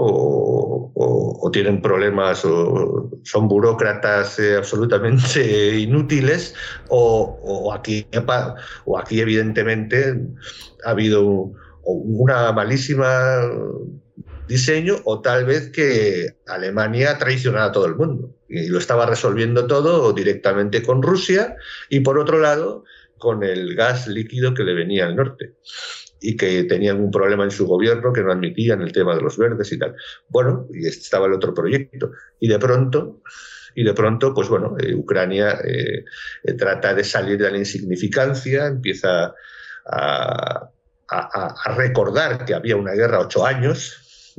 Tienen 1.52 1.82
problemas 1.82 2.44
o 2.46 3.10
son 3.24 3.48
burócratas 3.48 4.40
eh, 4.40 4.56
absolutamente 4.56 5.80
inútiles, 5.80 6.56
o, 6.90 7.72
aquí, 7.74 8.06
o 8.86 8.98
aquí 8.98 9.20
evidentemente 9.20 10.20
ha 10.86 10.92
habido 10.92 11.52
una 11.84 12.52
malísima 12.52 13.42
diseño 14.48 14.96
o 15.06 15.22
tal 15.22 15.46
vez 15.46 15.72
que 15.72 16.36
Alemania 16.48 17.12
ha 17.12 17.18
traicionado 17.18 17.70
a 17.70 17.72
todo 17.72 17.86
el 17.86 17.96
mundo 17.96 18.36
y 18.48 18.68
lo 18.68 18.78
estaba 18.78 19.06
resolviendo 19.06 19.66
todo 19.68 20.14
directamente 20.14 20.84
con 20.84 21.02
Rusia 21.02 21.56
y 21.90 22.02
por 22.02 22.20
otro 22.20 22.40
lado 22.40 22.84
con 23.18 23.44
el 23.44 23.76
gas 23.76 24.08
líquido 24.08 24.54
que 24.54 24.64
le 24.64 24.74
venía 24.74 25.06
al 25.06 25.16
norte. 25.16 25.56
Y 26.20 26.36
que 26.38 26.64
tenían 26.64 27.02
un 27.02 27.12
problema 27.12 27.44
en 27.44 27.52
su 27.52 27.68
gobierno 27.68 28.14
que 28.14 28.24
no 28.24 28.32
admitían 28.32 28.82
el 28.82 28.92
tema 28.92 29.16
de 29.16 29.22
los 29.22 29.38
verdes 29.38 29.72
y 29.72 29.80
tal. 29.80 29.96
Bueno, 30.30 30.68
y 30.74 30.88
estaba 30.88 31.28
el 31.28 31.34
otro 31.34 31.54
proyecto. 31.54 32.12
Y 32.40 32.48
de 32.48 32.60
pronto, 32.60 33.22
y 33.76 33.84
de 33.84 33.94
pronto, 33.94 34.34
pues 34.34 34.48
bueno, 34.48 34.76
eh, 34.80 34.96
Ucrania 34.96 35.60
eh, 35.64 36.06
eh, 36.44 36.54
trata 36.54 36.94
de 36.94 37.04
salir 37.04 37.38
de 37.38 37.52
la 37.52 37.58
insignificancia, 37.58 38.68
empieza 38.68 39.34
a, 39.86 40.72
recordar 41.76 42.46
que 42.46 42.56
había 42.56 42.76
una 42.76 42.94
guerra 42.94 43.20
ocho 43.20 43.46
años, 43.46 44.34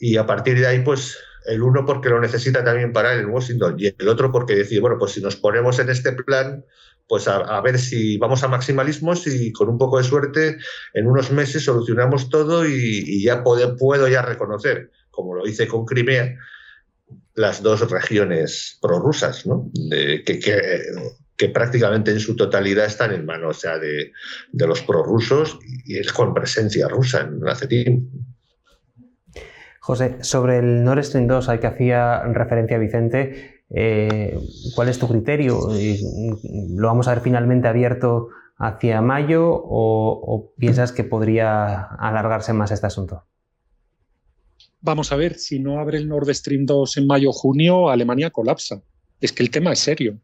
y 0.00 0.16
a 0.16 0.26
partir 0.26 0.58
de 0.58 0.66
ahí, 0.66 0.80
pues 0.80 1.18
el 1.44 1.62
uno 1.62 1.84
porque 1.84 2.08
lo 2.08 2.20
necesita 2.20 2.64
también 2.64 2.92
para 2.92 3.14
en 3.14 3.26
Washington 3.26 3.76
y 3.78 3.86
el 3.86 4.08
otro 4.08 4.32
porque 4.32 4.54
decide, 4.54 4.80
bueno, 4.80 4.96
pues 4.98 5.12
si 5.12 5.20
nos 5.20 5.36
ponemos 5.36 5.78
en 5.78 5.90
este 5.90 6.12
plan, 6.12 6.64
pues 7.06 7.28
a, 7.28 7.60
ver 7.60 7.78
si 7.78 8.16
vamos 8.18 8.42
a 8.42 8.48
maximalismos 8.48 9.26
y 9.26 9.52
con 9.52 9.68
un 9.68 9.78
poco 9.78 9.98
de 9.98 10.04
suerte 10.04 10.56
en 10.94 11.06
unos 11.06 11.30
meses 11.30 11.64
solucionamos 11.64 12.30
todo 12.30 12.66
y, 12.66 13.22
ya 13.22 13.44
puedo 13.44 14.08
ya 14.08 14.22
reconocer, 14.22 14.90
como 15.10 15.34
lo 15.34 15.46
hice 15.46 15.68
con 15.68 15.84
Crimea, 15.84 16.36
las 17.34 17.62
dos 17.62 17.90
regiones 17.90 18.78
prorrusas, 18.80 19.46
¿no? 19.46 19.70
que, 19.90 21.48
prácticamente 21.52 22.10
en 22.10 22.20
su 22.20 22.36
totalidad 22.36 22.86
están 22.86 23.12
en 23.12 23.26
manos 23.26 23.60
sea, 23.60 23.78
de, 23.78 24.12
los 24.52 24.80
prorrusos 24.82 25.58
y 25.84 25.98
es 25.98 26.12
con 26.12 26.32
presencia 26.32 26.88
rusa 26.88 27.20
en 27.20 27.46
hace 27.46 27.66
tiempo. 27.66 28.08
José, 29.80 30.16
sobre 30.22 30.58
el 30.58 30.82
Nord 30.82 31.04
Stream 31.04 31.26
2 31.26 31.50
al 31.50 31.60
que 31.60 31.66
hacía 31.66 32.22
referencia 32.32 32.78
Vicente, 32.78 33.63
eh, 33.76 34.38
¿cuál 34.74 34.88
es 34.88 34.98
tu 34.98 35.08
criterio? 35.08 35.58
¿Lo 36.70 36.86
vamos 36.86 37.08
a 37.08 37.14
ver 37.14 37.22
finalmente 37.22 37.66
abierto 37.66 38.28
hacia 38.56 39.00
mayo 39.02 39.50
o, 39.52 40.52
piensas 40.56 40.92
que 40.92 41.02
podría 41.02 41.82
alargarse 41.98 42.52
más 42.52 42.70
este 42.70 42.86
asunto? 42.86 43.24
Vamos 44.80 45.10
a 45.10 45.16
ver, 45.16 45.34
si 45.34 45.58
no 45.58 45.80
abre 45.80 45.98
el 45.98 46.08
Nord 46.08 46.32
Stream 46.32 46.66
2 46.66 46.98
en 46.98 47.06
mayo 47.06 47.30
o 47.30 47.32
junio, 47.32 47.90
Alemania 47.90 48.30
colapsa. 48.30 48.82
Es 49.20 49.32
que 49.32 49.42
el 49.42 49.50
tema 49.50 49.72
es 49.72 49.80
serio. 49.80 50.20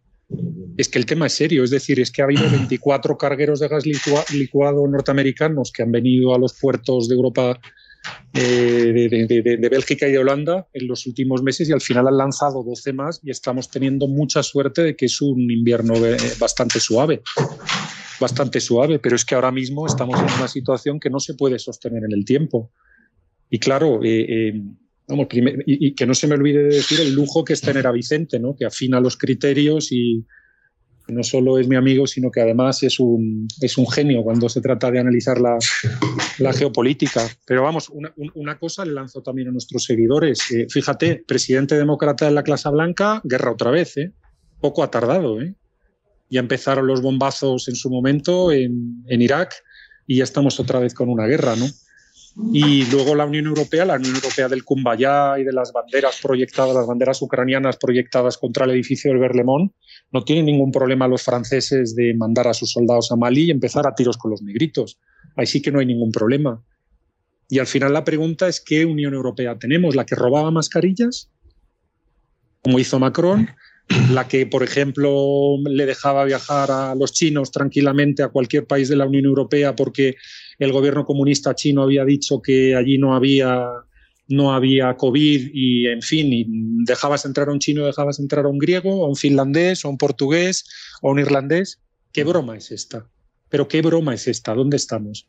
Es 0.77 0.89
que 0.89 0.99
el 0.99 1.07
tema 1.07 1.27
es 1.27 1.33
serio. 1.33 1.65
Es 1.65 1.71
decir, 1.71 1.99
es 1.99 2.13
que 2.13 2.23
ha 2.23 2.27
habido 2.27 2.45
24 2.51 3.17
cargueros 3.17 3.59
de 3.59 3.69
gas 3.69 3.85
licuado 3.85 4.87
norteamericanos 4.87 5.73
que 5.73 5.83
han 5.83 5.91
venido 5.91 6.35
a 6.35 6.39
los 6.39 6.57
puertos 6.61 7.09
de 7.09 7.17
Europa 7.17 7.59
eh, 8.33 9.09
de, 9.11 9.69
Bélgica 9.69 10.09
y 10.09 10.13
de 10.13 10.19
Holanda 10.19 10.69
en 10.73 10.87
los 10.87 11.07
últimos 11.07 11.43
meses 11.43 11.69
y 11.69 11.73
al 11.73 11.81
final 11.81 12.09
han 12.09 12.17
lanzado 12.17 12.63
12 12.63 12.93
más 12.93 13.21
y 13.23 13.31
estamos 13.31 13.71
teniendo 13.71 14.07
mucha 14.07 14.43
suerte 14.43 14.83
de 14.83 14.97
que 14.97 15.07
es 15.07 15.21
un 15.21 15.51
invierno 15.51 15.95
eh, 15.97 16.17
bastante 16.39 16.81
suave. 16.81 17.23
Bastante 18.21 18.61
suave, 18.61 18.99
pero 18.99 19.17
es 19.17 19.25
que 19.25 19.35
ahora 19.35 19.51
mismo 19.51 19.87
estamos 19.87 20.19
en 20.19 20.27
una 20.39 20.49
situación 20.49 21.01
que 21.01 21.11
no 21.11 21.21
se 21.21 21.35
puede 21.35 21.59
sostener 21.59 22.05
en 22.05 22.13
el 22.13 22.25
tiempo. 22.25 22.71
Y 23.49 23.59
claro, 23.59 24.01
eh, 24.05 24.53
vamos, 25.09 25.27
y, 25.67 25.95
que 25.95 26.07
no 26.07 26.15
se 26.15 26.27
me 26.27 26.35
olvide 26.35 26.63
de 26.63 26.77
decir 26.77 27.01
el 27.01 27.15
lujo 27.15 27.45
que 27.45 27.55
es 27.55 27.61
tener 27.61 27.87
a 27.87 27.93
Vicente, 27.93 28.39
¿no? 28.39 28.55
que 28.55 28.67
afina 28.67 29.01
los 29.01 29.17
criterios 29.17 29.91
y, 29.91 30.27
no 31.11 31.23
solo 31.23 31.59
es 31.59 31.69
mi 31.69 31.77
amigo, 31.77 32.07
sino 32.07 32.31
que 32.31 32.41
además 32.41 32.83
es 32.83 33.01
un, 33.01 33.49
es 33.61 33.79
un 33.79 33.89
genio 33.91 34.23
cuando 34.23 34.49
se 34.49 34.61
trata 34.61 34.91
de 34.91 34.99
analizar 34.99 35.41
la, 35.41 35.59
la 36.39 36.53
geopolítica. 36.53 37.29
Pero 37.47 37.63
vamos, 37.63 37.91
una, 38.35 38.59
cosa 38.59 38.85
le 38.85 38.93
lanzo 38.93 39.23
también 39.23 39.49
a 39.49 39.53
nuestros 39.53 39.85
seguidores. 39.85 40.41
Fíjate, 40.69 41.25
presidente 41.27 41.77
demócrata 41.77 42.27
de 42.27 42.33
la 42.33 42.43
clase 42.43 42.69
blanca, 42.71 43.21
guerra 43.25 43.53
otra 43.53 43.71
vez, 43.71 43.97
¿eh? 43.97 44.13
Poco 44.61 44.83
ha 44.83 44.91
tardado, 44.91 45.41
¿eh? 45.41 45.55
Ya 46.29 46.41
empezaron 46.41 46.87
los 46.87 47.03
bombazos 47.03 47.69
en 47.69 47.75
su 47.75 47.91
momento 47.91 48.53
en, 48.53 49.03
en 49.09 49.23
Irak 49.23 49.55
y 50.07 50.19
ya 50.19 50.25
estamos 50.25 50.61
otra 50.61 50.79
vez 50.79 50.95
con 50.95 51.09
una 51.09 51.27
guerra, 51.27 51.57
¿no? 51.57 51.67
Y 52.53 52.85
luego 52.91 53.15
la 53.15 53.27
Unión 53.27 53.47
Europea, 53.47 53.85
la 53.85 53.97
Unión 53.97 54.15
Europea 54.15 54.49
del 54.49 54.65
Kumbaya 54.65 55.39
y 55.39 55.45
de 55.45 55.53
las 55.53 55.73
banderas 55.73 56.21
proyectadas, 56.23 56.75
las 56.75 56.87
banderas 56.87 57.23
ucranianas 57.23 57.77
proyectadas 57.77 58.39
contra 58.39 58.65
el 58.65 58.73
edificio 58.73 59.11
del 59.11 59.21
Berlemont, 59.21 59.73
no 60.13 60.25
tienen 60.25 60.47
ningún 60.47 60.73
problema 60.73 61.07
los 61.07 61.23
franceses 61.23 61.95
de 61.95 62.15
mandar 62.15 62.49
a 62.49 62.55
sus 62.55 62.73
soldados 62.73 63.13
a 63.13 63.17
Mali 63.17 63.45
y 63.45 63.51
empezar 63.51 63.87
a 63.87 63.95
tiros 63.95 64.17
con 64.17 64.31
los 64.31 64.43
negritos. 64.43 64.99
Ahí 65.37 65.47
sí 65.47 65.63
que 65.63 65.71
no 65.71 65.79
hay 65.79 65.87
ningún 65.87 66.11
problema. 66.11 66.63
Y 67.49 67.59
al 67.59 67.67
final 67.67 67.93
la 67.93 68.05
pregunta 68.05 68.49
es 68.49 68.61
qué 68.61 68.85
Unión 68.85 69.15
Europea 69.15 69.59
tenemos, 69.59 69.95
la 69.95 70.07
que 70.07 70.15
robaba 70.15 70.51
mascarillas, 70.51 71.31
como 72.63 72.79
hizo 72.79 72.99
Macron, 72.99 73.49
la 74.11 74.29
que, 74.29 74.47
por 74.47 74.63
ejemplo, 74.63 75.57
le 75.65 75.87
dejaba 75.87 76.25
viajar 76.25 76.71
a 76.71 76.95
los 76.95 77.13
chinos 77.13 77.51
tranquilamente 77.51 78.23
a 78.23 78.29
cualquier 78.29 78.67
país 78.67 78.89
de 78.89 78.97
la 78.97 79.07
Unión 79.07 79.25
Europea 79.25 79.75
porque 79.75 80.15
el 80.61 80.73
gobierno 80.73 81.07
comunista 81.07 81.55
chino 81.55 81.83
había 81.83 82.05
dicho 82.05 82.41
que 82.41 82.77
allí 82.77 82.99
no 82.99 83.15
había, 83.15 83.67
no 84.29 84.53
había 84.53 84.95
COVID 84.95 85.51
y, 85.53 85.87
en 85.87 86.03
fin, 86.03 86.33
y 86.33 86.45
dejabas 86.85 87.25
entrar 87.25 87.49
a 87.49 87.53
un 87.53 87.59
chino, 87.59 87.87
dejabas 87.87 88.21
entrar 88.21 88.45
a 88.45 88.49
un 88.49 88.59
griego, 88.59 89.05
a 89.05 89.09
un 89.09 89.17
finlandés, 89.17 89.85
a 89.85 89.89
un 89.89 89.97
portugués, 89.97 90.67
a 91.03 91.09
un 91.09 91.19
irlandés. 91.19 91.81
¿Qué 92.13 92.25
broma 92.25 92.57
es 92.57 92.71
esta? 92.71 93.09
Pero 93.49 93.69
¿qué 93.69 93.81
broma 93.81 94.15
es 94.15 94.29
esta? 94.29 94.55
¿Dónde 94.55 94.77
estamos? 94.77 95.27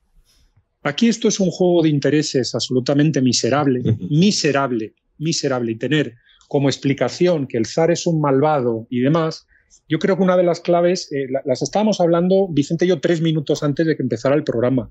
Aquí 0.84 1.08
esto 1.08 1.30
es 1.30 1.40
un 1.40 1.50
juego 1.50 1.84
de 1.84 1.90
intereses 1.90 2.54
absolutamente 2.54 3.22
miserable, 3.22 3.82
miserable, 4.10 4.96
miserable. 5.18 5.72
Y 5.72 5.76
tener 5.76 6.16
como 6.50 6.68
explicación 6.68 7.48
que 7.48 7.58
el 7.58 7.66
zar 7.66 7.90
es 7.90 8.06
un 8.06 8.20
malvado 8.20 8.86
y 8.90 9.00
demás, 9.00 9.48
yo 9.88 10.00
creo 10.00 10.18
que 10.18 10.24
una 10.24 10.38
de 10.38 10.44
las 10.44 10.60
claves, 10.60 11.12
eh, 11.12 11.28
las 11.46 11.62
estábamos 11.62 12.00
hablando 12.00 12.48
Vicente 12.50 12.86
y 12.86 12.90
yo 12.90 13.00
tres 13.00 13.22
minutos 13.22 13.62
antes 13.64 13.86
de 13.86 13.96
que 13.96 14.04
empezara 14.04 14.36
el 14.36 14.44
programa. 14.44 14.90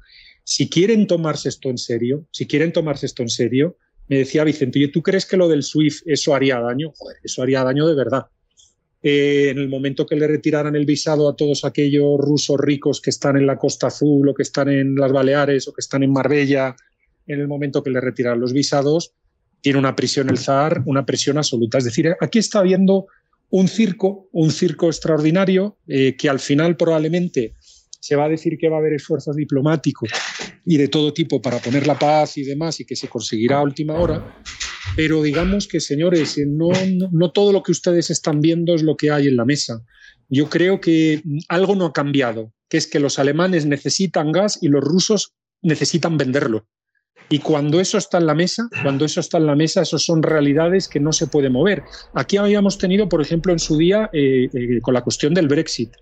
Si 0.50 0.68
quieren 0.68 1.06
tomarse 1.06 1.48
esto 1.48 1.70
en 1.70 1.78
serio, 1.78 2.26
si 2.32 2.48
quieren 2.48 2.72
tomarse 2.72 3.06
esto 3.06 3.22
en 3.22 3.28
serio, 3.28 3.76
me 4.08 4.18
decía 4.18 4.42
Vicente, 4.42 4.88
¿tú 4.88 5.00
crees 5.00 5.24
que 5.24 5.36
lo 5.36 5.48
del 5.48 5.62
SWIFT 5.62 6.08
eso 6.08 6.34
haría 6.34 6.58
daño? 6.58 6.92
Joder, 6.96 7.18
eso 7.22 7.40
haría 7.40 7.62
daño 7.62 7.86
de 7.86 7.94
verdad. 7.94 8.26
Eh, 9.00 9.50
en 9.50 9.58
el 9.58 9.68
momento 9.68 10.06
que 10.06 10.16
le 10.16 10.26
retiraran 10.26 10.74
el 10.74 10.86
visado 10.86 11.28
a 11.28 11.36
todos 11.36 11.64
aquellos 11.64 12.18
rusos 12.18 12.58
ricos 12.58 13.00
que 13.00 13.10
están 13.10 13.36
en 13.36 13.46
la 13.46 13.58
Costa 13.58 13.86
Azul 13.86 14.28
o 14.28 14.34
que 14.34 14.42
están 14.42 14.68
en 14.68 14.96
las 14.96 15.12
Baleares 15.12 15.68
o 15.68 15.72
que 15.72 15.82
están 15.82 16.02
en 16.02 16.12
Marbella, 16.12 16.74
en 17.28 17.38
el 17.38 17.46
momento 17.46 17.84
que 17.84 17.90
le 17.90 18.00
retiraran 18.00 18.40
los 18.40 18.52
visados, 18.52 19.14
tiene 19.60 19.78
una 19.78 19.94
prisión 19.94 20.30
el 20.30 20.38
zar, 20.38 20.82
una 20.84 21.06
presión 21.06 21.38
absoluta. 21.38 21.78
Es 21.78 21.84
decir, 21.84 22.12
aquí 22.20 22.40
está 22.40 22.58
habiendo 22.58 23.06
un 23.50 23.68
circo, 23.68 24.28
un 24.32 24.50
circo 24.50 24.88
extraordinario, 24.88 25.78
eh, 25.86 26.16
que 26.16 26.28
al 26.28 26.40
final 26.40 26.76
probablemente 26.76 27.54
se 28.00 28.16
va 28.16 28.24
a 28.24 28.28
decir 28.28 28.58
que 28.58 28.68
va 28.68 28.78
a 28.78 28.80
haber 28.80 28.94
esfuerzos 28.94 29.36
diplomáticos 29.36 30.10
y 30.64 30.76
de 30.76 30.88
todo 30.88 31.12
tipo 31.12 31.40
para 31.40 31.58
poner 31.58 31.86
la 31.86 31.98
paz 31.98 32.38
y 32.38 32.44
demás 32.44 32.80
y 32.80 32.84
que 32.84 32.96
se 32.96 33.08
conseguirá 33.08 33.58
a 33.58 33.62
última 33.62 33.94
hora. 33.94 34.42
Pero 34.96 35.22
digamos 35.22 35.68
que, 35.68 35.80
señores, 35.80 36.36
eh, 36.38 36.46
no, 36.46 36.70
no 37.12 37.30
todo 37.32 37.52
lo 37.52 37.62
que 37.62 37.72
ustedes 37.72 38.10
están 38.10 38.40
viendo 38.40 38.74
es 38.74 38.82
lo 38.82 38.96
que 38.96 39.10
hay 39.10 39.28
en 39.28 39.36
la 39.36 39.44
mesa. 39.44 39.82
Yo 40.28 40.48
creo 40.48 40.80
que 40.80 41.22
algo 41.48 41.74
no 41.74 41.86
ha 41.86 41.92
cambiado, 41.92 42.52
que 42.68 42.76
es 42.76 42.86
que 42.86 43.00
los 43.00 43.18
alemanes 43.18 43.66
necesitan 43.66 44.32
gas 44.32 44.58
y 44.62 44.68
los 44.68 44.82
rusos 44.82 45.34
necesitan 45.62 46.16
venderlo. 46.16 46.66
Y 47.28 47.38
cuando 47.38 47.80
eso 47.80 47.96
está 47.96 48.18
en 48.18 48.26
la 48.26 48.34
mesa, 48.34 48.68
cuando 48.82 49.04
eso 49.04 49.20
está 49.20 49.38
en 49.38 49.46
la 49.46 49.54
mesa, 49.54 49.82
eso 49.82 49.98
son 49.98 50.22
realidades 50.22 50.88
que 50.88 50.98
no 50.98 51.12
se 51.12 51.28
pueden 51.28 51.52
mover. 51.52 51.84
Aquí 52.12 52.36
habíamos 52.36 52.76
tenido, 52.76 53.08
por 53.08 53.22
ejemplo, 53.22 53.52
en 53.52 53.60
su 53.60 53.76
día, 53.76 54.10
eh, 54.12 54.48
eh, 54.52 54.80
con 54.82 54.94
la 54.94 55.02
cuestión 55.02 55.32
del 55.32 55.46
Brexit. 55.46 55.92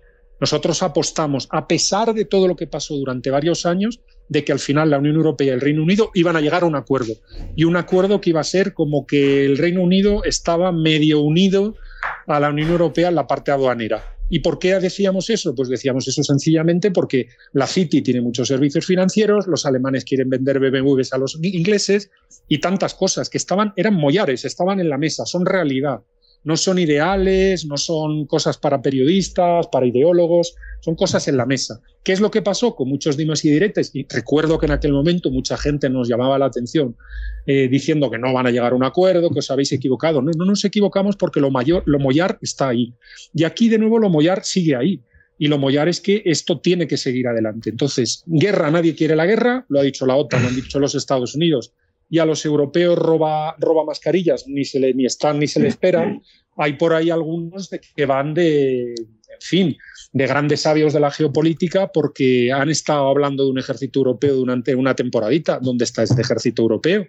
Nosotros 0.41 0.81
apostamos, 0.81 1.47
a 1.51 1.67
pesar 1.67 2.13
de 2.15 2.25
todo 2.25 2.47
lo 2.47 2.55
que 2.55 2.65
pasó 2.65 2.95
durante 2.95 3.29
varios 3.29 3.67
años, 3.67 3.99
de 4.29 4.45
que 4.45 4.51
al 4.51 4.59
final 4.59 4.91
la 4.91 4.99
Unión 4.99 5.15
Europea 5.15 5.47
y 5.47 5.49
el 5.49 5.61
Reino 5.61 5.83
Unido 5.83 6.11
iban 6.13 6.35
a 6.35 6.41
llegar 6.41 6.63
a 6.63 6.67
un 6.67 6.75
acuerdo. 6.75 7.13
Y 7.55 7.65
un 7.65 7.75
acuerdo 7.75 8.21
que 8.21 8.29
iba 8.29 8.39
a 8.39 8.45
ser 8.45 8.73
como 8.73 9.05
que 9.05 9.45
el 9.45 9.57
Reino 9.57 9.81
Unido 9.81 10.23
estaba 10.23 10.71
medio 10.71 11.19
unido 11.19 11.75
a 12.27 12.39
la 12.39 12.49
Unión 12.49 12.69
Europea 12.69 13.09
en 13.09 13.15
la 13.15 13.27
parte 13.27 13.51
aduanera. 13.51 14.03
¿Y 14.29 14.39
por 14.39 14.59
qué 14.59 14.79
decíamos 14.79 15.31
eso? 15.31 15.55
Pues 15.55 15.69
decíamos 15.69 16.07
eso 16.07 16.23
sencillamente 16.23 16.91
porque 16.91 17.27
la 17.53 17.65
City 17.65 18.03
tiene 18.03 18.21
muchos 18.21 18.47
servicios 18.47 18.85
financieros, 18.85 19.47
los 19.47 19.65
alemanes 19.65 20.05
quieren 20.05 20.29
vender 20.29 20.59
BMWs 20.59 21.11
a 21.13 21.17
los 21.17 21.39
ingleses 21.41 22.11
y 22.47 22.59
tantas 22.59 22.93
cosas 22.93 23.29
que 23.29 23.39
estaban, 23.39 23.73
eran 23.75 23.95
mollares, 23.95 24.45
estaban 24.45 24.79
en 24.79 24.89
la 24.89 24.99
mesa, 24.99 25.25
son 25.25 25.47
realidad 25.47 26.01
no 26.43 26.55
son 26.55 26.79
ideales, 26.79 27.65
no 27.65 27.77
son 27.77 28.25
cosas 28.25 28.57
para 28.57 28.81
periodistas, 28.81 29.67
para 29.67 29.85
ideólogos, 29.85 30.55
son 30.81 30.95
cosas 30.95 31.27
en 31.27 31.37
la 31.37 31.45
mesa. 31.45 31.81
¿Qué 32.03 32.13
es 32.13 32.21
lo 32.21 32.31
que 32.31 32.41
pasó 32.41 32.75
con 32.75 32.87
muchos 32.87 33.17
dimes 33.17 33.43
y 33.43 33.49
diretes? 33.51 33.91
Y 33.93 34.05
recuerdo 34.07 34.57
que 34.57 34.65
en 34.65 34.71
aquel 34.71 34.93
momento 34.93 35.31
mucha 35.31 35.57
gente 35.57 35.89
nos 35.89 36.07
llamaba 36.07 36.39
la 36.39 36.45
atención 36.45 36.95
eh, 37.45 37.67
diciendo 37.67 38.09
que 38.09 38.17
no 38.17 38.33
van 38.33 38.47
a 38.47 38.51
llegar 38.51 38.71
a 38.71 38.75
un 38.75 38.83
acuerdo, 38.83 39.29
que 39.31 39.39
os 39.39 39.51
habéis 39.51 39.71
equivocado. 39.73 40.21
No, 40.21 40.31
no 40.31 40.45
nos 40.45 40.63
equivocamos 40.63 41.17
porque 41.17 41.41
lo, 41.41 41.51
mayor, 41.51 41.83
lo 41.85 41.99
mollar 41.99 42.39
está 42.41 42.69
ahí. 42.69 42.93
Y 43.33 43.43
aquí 43.43 43.67
de 43.67 43.77
nuevo 43.77 43.99
lo 43.99 44.09
mollar 44.09 44.43
sigue 44.43 44.75
ahí. 44.75 45.01
Y 45.37 45.47
lo 45.47 45.57
mollar 45.57 45.87
es 45.87 46.01
que 46.01 46.21
esto 46.25 46.59
tiene 46.59 46.87
que 46.87 46.97
seguir 46.97 47.27
adelante. 47.27 47.69
Entonces, 47.69 48.23
guerra, 48.27 48.71
nadie 48.71 48.93
quiere 48.93 49.15
la 49.15 49.25
guerra, 49.25 49.65
lo 49.69 49.79
ha 49.79 49.83
dicho 49.83 50.05
la 50.05 50.15
OTAN, 50.15 50.41
lo 50.41 50.49
han 50.49 50.55
dicho 50.55 50.79
los 50.79 50.95
Estados 50.95 51.35
Unidos 51.35 51.73
y 52.09 52.19
a 52.19 52.25
los 52.25 52.43
europeos 52.45 52.97
roba, 52.97 53.55
roba 53.59 53.85
mascarillas, 53.85 54.45
ni, 54.47 54.65
se 54.65 54.79
le, 54.79 54.93
ni 54.93 55.05
están 55.05 55.39
ni 55.39 55.47
se 55.47 55.59
le 55.59 55.67
esperan. 55.67 56.21
Hay 56.57 56.73
por 56.73 56.93
ahí 56.93 57.09
algunos 57.09 57.69
que 57.95 58.05
van 58.05 58.33
de, 58.33 58.93
fin, 59.39 59.77
de 60.11 60.27
grandes 60.27 60.61
sabios 60.61 60.91
de 60.91 60.99
la 60.99 61.11
geopolítica 61.11 61.91
porque 61.91 62.51
han 62.51 62.69
estado 62.69 63.07
hablando 63.07 63.45
de 63.45 63.51
un 63.51 63.59
ejército 63.59 63.99
europeo 63.99 64.35
durante 64.35 64.75
una 64.75 64.95
temporadita. 64.95 65.59
¿Dónde 65.61 65.85
está 65.85 66.03
este 66.03 66.21
ejército 66.21 66.63
europeo? 66.63 67.07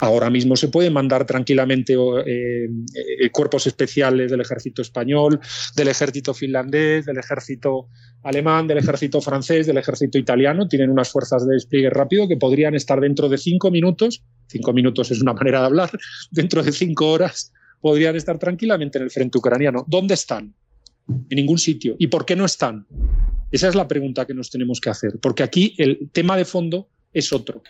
Ahora 0.00 0.30
mismo 0.30 0.56
se 0.56 0.68
pueden 0.68 0.94
mandar 0.94 1.26
tranquilamente 1.26 1.92
eh, 1.94 2.64
eh, 2.64 3.30
cuerpos 3.30 3.66
especiales 3.66 4.30
del 4.30 4.40
ejército 4.40 4.80
español, 4.80 5.38
del 5.76 5.88
ejército 5.88 6.32
finlandés, 6.32 7.04
del 7.04 7.18
ejército 7.18 7.88
alemán, 8.22 8.66
del 8.66 8.78
ejército 8.78 9.20
francés, 9.20 9.66
del 9.66 9.76
ejército 9.76 10.16
italiano. 10.16 10.68
Tienen 10.68 10.90
unas 10.90 11.10
fuerzas 11.10 11.46
de 11.46 11.54
despliegue 11.54 11.90
rápido 11.90 12.26
que 12.26 12.38
podrían 12.38 12.74
estar 12.74 12.98
dentro 12.98 13.28
de 13.28 13.36
cinco 13.36 13.70
minutos. 13.70 14.24
Cinco 14.46 14.72
minutos 14.72 15.10
es 15.10 15.20
una 15.20 15.34
manera 15.34 15.60
de 15.60 15.66
hablar. 15.66 15.90
Dentro 16.30 16.62
de 16.62 16.72
cinco 16.72 17.10
horas 17.10 17.52
podrían 17.80 18.16
estar 18.16 18.38
tranquilamente 18.38 18.98
en 18.98 19.04
el 19.04 19.10
frente 19.10 19.38
ucraniano. 19.38 19.84
¿Dónde 19.86 20.14
están? 20.14 20.54
En 21.08 21.36
ningún 21.36 21.58
sitio. 21.58 21.96
¿Y 21.98 22.06
por 22.06 22.24
qué 22.24 22.36
no 22.36 22.46
están? 22.46 22.86
Esa 23.50 23.68
es 23.68 23.74
la 23.74 23.86
pregunta 23.86 24.26
que 24.26 24.34
nos 24.34 24.50
tenemos 24.50 24.80
que 24.80 24.90
hacer. 24.90 25.18
Porque 25.20 25.42
aquí 25.42 25.74
el 25.78 26.08
tema 26.12 26.36
de 26.36 26.44
fondo 26.44 26.88
es 27.12 27.32
otro. 27.32 27.62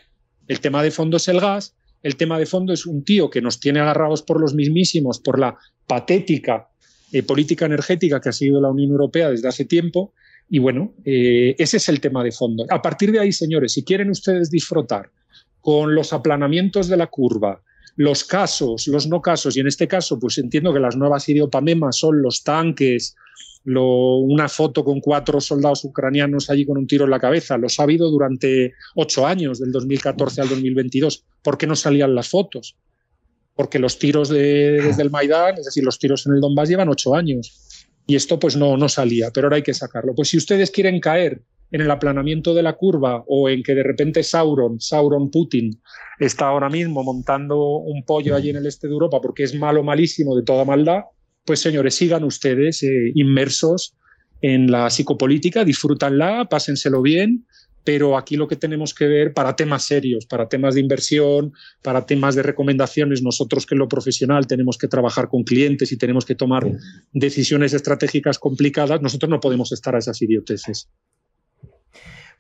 El 0.47 0.61
tema 0.61 0.83
de 0.83 0.91
fondo 0.91 1.17
es 1.17 1.29
el 1.29 1.41
gas, 1.41 1.75
el 2.03 2.17
tema 2.17 2.39
de 2.39 2.47
fondo 2.47 2.73
es 2.73 2.87
un 2.87 3.05
tío 3.05 3.31
que 3.31 3.43
nos 3.43 3.61
tiene 3.61 3.81
agarrados 3.81 4.23
por 4.23 4.41
los 4.41 4.55
mismísimos, 4.55 5.21
por 5.21 5.39
la 5.39 5.57
patética 5.87 6.69
eh, 7.13 7.25
política 7.25 7.67
energética 7.67 8.21
que 8.21 8.29
ha 8.29 8.33
sido 8.33 8.61
la 8.61 8.71
Unión 8.71 8.91
Europea 8.91 9.31
desde 9.31 9.49
hace 9.49 9.65
tiempo. 9.65 10.15
Y 10.49 10.59
bueno, 10.59 10.95
eh, 11.05 11.55
ese 11.59 11.79
es 11.79 11.89
el 11.89 12.01
tema 12.01 12.23
de 12.23 12.33
fondo. 12.33 12.65
A 12.71 12.81
partir 12.81 13.11
de 13.13 13.21
ahí, 13.21 13.33
señores, 13.33 13.73
si 13.73 13.85
quieren 13.85 14.11
ustedes 14.11 14.51
disfrutar 14.51 15.11
con 15.61 15.95
los 15.95 16.13
aplanamientos 16.13 16.89
de 16.89 16.97
la 16.97 17.09
curva, 17.09 17.63
los 17.97 18.25
casos, 18.25 18.87
los 18.87 19.09
no 19.09 19.21
casos, 19.21 19.57
y 19.57 19.61
en 19.61 19.67
este 19.67 19.89
caso, 19.89 20.19
pues 20.19 20.39
entiendo 20.39 20.73
que 20.73 20.81
las 20.81 20.97
nuevas 20.97 21.29
idiopamemas 21.29 21.99
son 21.99 22.23
los 22.23 22.43
tanques, 22.43 23.17
una 23.65 24.49
foto 24.49 24.85
con 24.85 25.01
cuatro 25.01 25.41
soldados 25.41 25.85
ucranianos 25.85 26.49
allí 26.51 26.65
con 26.65 26.79
un 26.79 26.87
tiro 26.87 27.05
en 27.05 27.11
la 27.11 27.21
cabeza. 27.21 27.59
Los 27.59 27.79
ha 27.79 27.83
habido 27.83 28.11
durante 28.11 28.73
ocho 28.95 29.27
años, 29.27 29.61
del 29.61 29.73
2014 29.73 30.41
al 30.41 30.49
2022. 30.49 31.25
¿Por 31.43 31.59
qué 31.59 31.67
no 31.67 31.77
salían 31.77 32.15
las 32.15 32.29
fotos? 32.29 32.77
Porque 33.55 33.79
los 33.79 33.99
tiros 33.99 34.29
desde 34.31 35.03
el 35.03 35.11
Maidán, 35.11 35.59
es 35.59 35.67
decir, 35.67 35.85
los 35.85 35.99
tiros 35.99 36.27
en 36.27 36.35
el 36.35 36.41
Donbass 36.41 36.69
llevan 36.69 36.89
ocho 36.89 37.15
años. 37.15 37.87
Y 38.07 38.17
esto 38.17 38.39
pues 38.39 38.57
no, 38.57 38.77
no 38.77 38.89
salía, 38.89 39.31
pero 39.33 39.47
ahora 39.47 39.57
hay 39.57 39.63
que 39.63 39.75
sacarlo. 39.75 40.15
Pues 40.15 40.31
si 40.31 40.37
ustedes 40.37 40.71
quieren 40.71 40.99
caer 40.99 41.43
en 41.71 41.81
el 41.81 41.91
aplanamiento 41.91 42.55
de 42.55 42.63
la 42.63 42.73
curva 42.73 43.23
o 43.27 43.49
en 43.49 43.63
que 43.63 43.75
de 43.75 43.83
repente 43.83 44.23
Sauron, 44.23 44.81
Sauron 44.81 45.31
Putin, 45.31 45.81
está 46.19 46.49
ahora 46.49 46.69
mismo 46.69 47.05
montando 47.05 47.77
un 47.79 48.05
pollo 48.05 48.35
allí 48.35 48.51
en 48.51 48.57
el 48.57 48.67
este 48.67 48.89
de 48.89 48.95
Europa 48.95 49.21
porque 49.21 49.45
es 49.45 49.55
malo, 49.55 49.83
malísimo, 49.85 50.35
de 50.35 50.43
toda 50.43 50.65
maldad, 50.65 51.03
pues 51.45 51.61
señores, 51.61 51.95
sigan 51.95 52.25
ustedes 52.25 52.83
eh, 52.83 53.13
inmersos 53.15 53.95
en 54.43 54.71
la 54.71 54.89
psicopolítica, 54.89 55.65
disfrútanla, 55.65 56.47
pásenselo 56.49 57.03
bien, 57.03 57.47
pero 57.85 58.17
aquí 58.17 58.37
lo 58.37 58.47
que 58.47 58.57
tenemos 58.57 58.95
que 58.95 59.07
ver 59.07 59.33
para 59.33 59.57
temas 59.57 59.85
serios, 59.85 60.27
para 60.27 60.49
temas 60.49 60.75
de 60.75 60.81
inversión, 60.81 61.53
para 61.83 62.07
temas 62.07 62.35
de 62.35 62.43
recomendaciones, 62.43 63.23
nosotros 63.23 63.67
que 63.67 63.75
en 63.75 63.81
lo 63.81 63.89
profesional 63.89 64.47
tenemos 64.47 64.79
que 64.79 64.89
trabajar 64.89 65.29
con 65.29 65.45
clientes 65.45 65.91
y 65.93 65.97
tenemos 65.97 66.25
que 66.25 66.35
tomar 66.35 66.71
decisiones 67.13 67.73
estratégicas 67.73 68.39
complicadas, 68.39 69.01
nosotros 69.01 69.31
no 69.31 69.41
podemos 69.41 69.73
estar 69.73 69.95
a 69.95 69.99
esas 69.99 70.21
idioteces. 70.21 70.89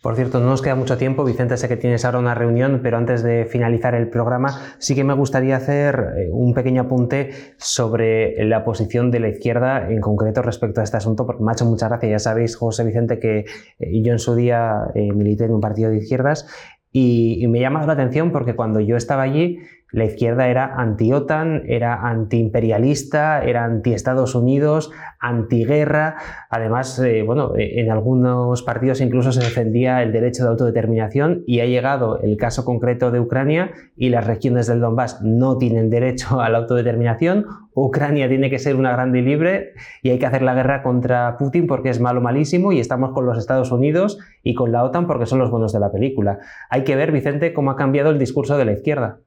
Por 0.02 0.16
cierto, 0.16 0.40
no 0.40 0.46
nos 0.46 0.62
queda 0.62 0.74
mucho 0.76 0.96
tiempo, 0.96 1.24
Vicente, 1.24 1.58
sé 1.58 1.68
que 1.68 1.76
tienes 1.76 2.06
ahora 2.06 2.20
una 2.20 2.34
reunión, 2.34 2.80
pero 2.82 2.96
antes 2.96 3.22
de 3.22 3.44
finalizar 3.44 3.94
el 3.94 4.08
programa, 4.08 4.74
sí 4.78 4.94
que 4.94 5.04
me 5.04 5.12
gustaría 5.12 5.56
hacer 5.56 6.14
eh, 6.16 6.28
un 6.32 6.54
pequeño 6.54 6.82
apunte 6.82 7.32
sobre 7.58 8.42
la 8.46 8.64
posición 8.64 9.10
de 9.10 9.20
la 9.20 9.28
izquierda 9.28 9.90
en 9.90 10.00
concreto 10.00 10.40
respecto 10.40 10.80
a 10.80 10.84
este 10.84 10.96
asunto, 10.96 11.26
porque 11.26 11.42
me 11.42 11.50
ha 11.50 11.52
hecho 11.52 11.66
mucha 11.66 11.88
gracia, 11.88 12.08
ya 12.08 12.18
sabéis, 12.18 12.56
José 12.56 12.82
Vicente, 12.84 13.18
que 13.18 13.44
eh, 13.78 14.02
yo 14.02 14.12
en 14.12 14.18
su 14.18 14.34
día 14.34 14.84
eh, 14.94 15.12
milité 15.12 15.44
en 15.44 15.52
un 15.52 15.60
partido 15.60 15.90
de 15.90 15.98
izquierdas 15.98 16.46
y, 16.90 17.36
y 17.38 17.46
me 17.48 17.60
llama 17.60 17.84
la 17.84 17.92
atención 17.92 18.32
porque 18.32 18.56
cuando 18.56 18.80
yo 18.80 18.96
estaba 18.96 19.22
allí, 19.22 19.58
la 19.92 20.04
izquierda 20.04 20.48
era 20.48 20.74
anti-OTAN, 20.76 21.64
era 21.66 22.08
anti-imperialista, 22.08 23.42
era 23.42 23.64
anti-Estados 23.64 24.34
Unidos, 24.34 24.90
antiguerra. 25.18 26.16
Además, 26.48 26.98
eh, 27.00 27.22
bueno, 27.22 27.56
eh, 27.56 27.80
en 27.80 27.90
algunos 27.90 28.62
partidos 28.62 29.00
incluso 29.00 29.32
se 29.32 29.40
defendía 29.40 30.02
el 30.02 30.12
derecho 30.12 30.44
de 30.44 30.50
autodeterminación 30.50 31.42
y 31.46 31.60
ha 31.60 31.66
llegado 31.66 32.20
el 32.20 32.36
caso 32.36 32.64
concreto 32.64 33.10
de 33.10 33.20
Ucrania 33.20 33.72
y 33.96 34.10
las 34.10 34.26
regiones 34.26 34.66
del 34.66 34.80
Donbass 34.80 35.22
no 35.22 35.58
tienen 35.58 35.90
derecho 35.90 36.40
a 36.40 36.48
la 36.48 36.58
autodeterminación. 36.58 37.46
Ucrania 37.74 38.28
tiene 38.28 38.50
que 38.50 38.58
ser 38.58 38.76
una 38.76 38.92
grande 38.92 39.20
y 39.20 39.22
libre 39.22 39.72
y 40.02 40.10
hay 40.10 40.18
que 40.18 40.26
hacer 40.26 40.42
la 40.42 40.54
guerra 40.54 40.82
contra 40.82 41.36
Putin 41.38 41.66
porque 41.66 41.90
es 41.90 42.00
malo 42.00 42.20
malísimo 42.20 42.72
y 42.72 42.80
estamos 42.80 43.12
con 43.12 43.26
los 43.26 43.38
Estados 43.38 43.72
Unidos 43.72 44.18
y 44.42 44.54
con 44.54 44.72
la 44.72 44.84
OTAN 44.84 45.06
porque 45.06 45.26
son 45.26 45.38
los 45.38 45.50
buenos 45.50 45.72
de 45.72 45.80
la 45.80 45.90
película. 45.90 46.38
Hay 46.68 46.84
que 46.84 46.96
ver, 46.96 47.12
Vicente, 47.12 47.52
cómo 47.52 47.70
ha 47.70 47.76
cambiado 47.76 48.10
el 48.10 48.18
discurso 48.18 48.56
de 48.56 48.64
la 48.64 48.72
izquierda. 48.72 49.20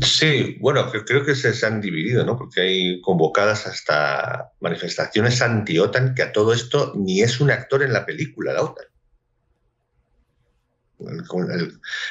Sí, 0.00 0.56
bueno, 0.60 0.90
creo 0.90 1.24
que 1.24 1.34
se, 1.34 1.66
han 1.66 1.80
dividido, 1.80 2.24
¿no? 2.24 2.38
Porque 2.38 2.60
hay 2.62 3.00
convocadas 3.02 3.66
hasta 3.66 4.52
manifestaciones 4.60 5.42
anti-OTAN, 5.42 6.14
que 6.14 6.22
a 6.22 6.32
todo 6.32 6.54
esto 6.54 6.92
ni 6.96 7.20
es 7.20 7.40
un 7.40 7.50
actor 7.50 7.82
en 7.82 7.92
la 7.92 8.06
película, 8.06 8.54
la 8.54 8.62
OTAN. 8.62 8.86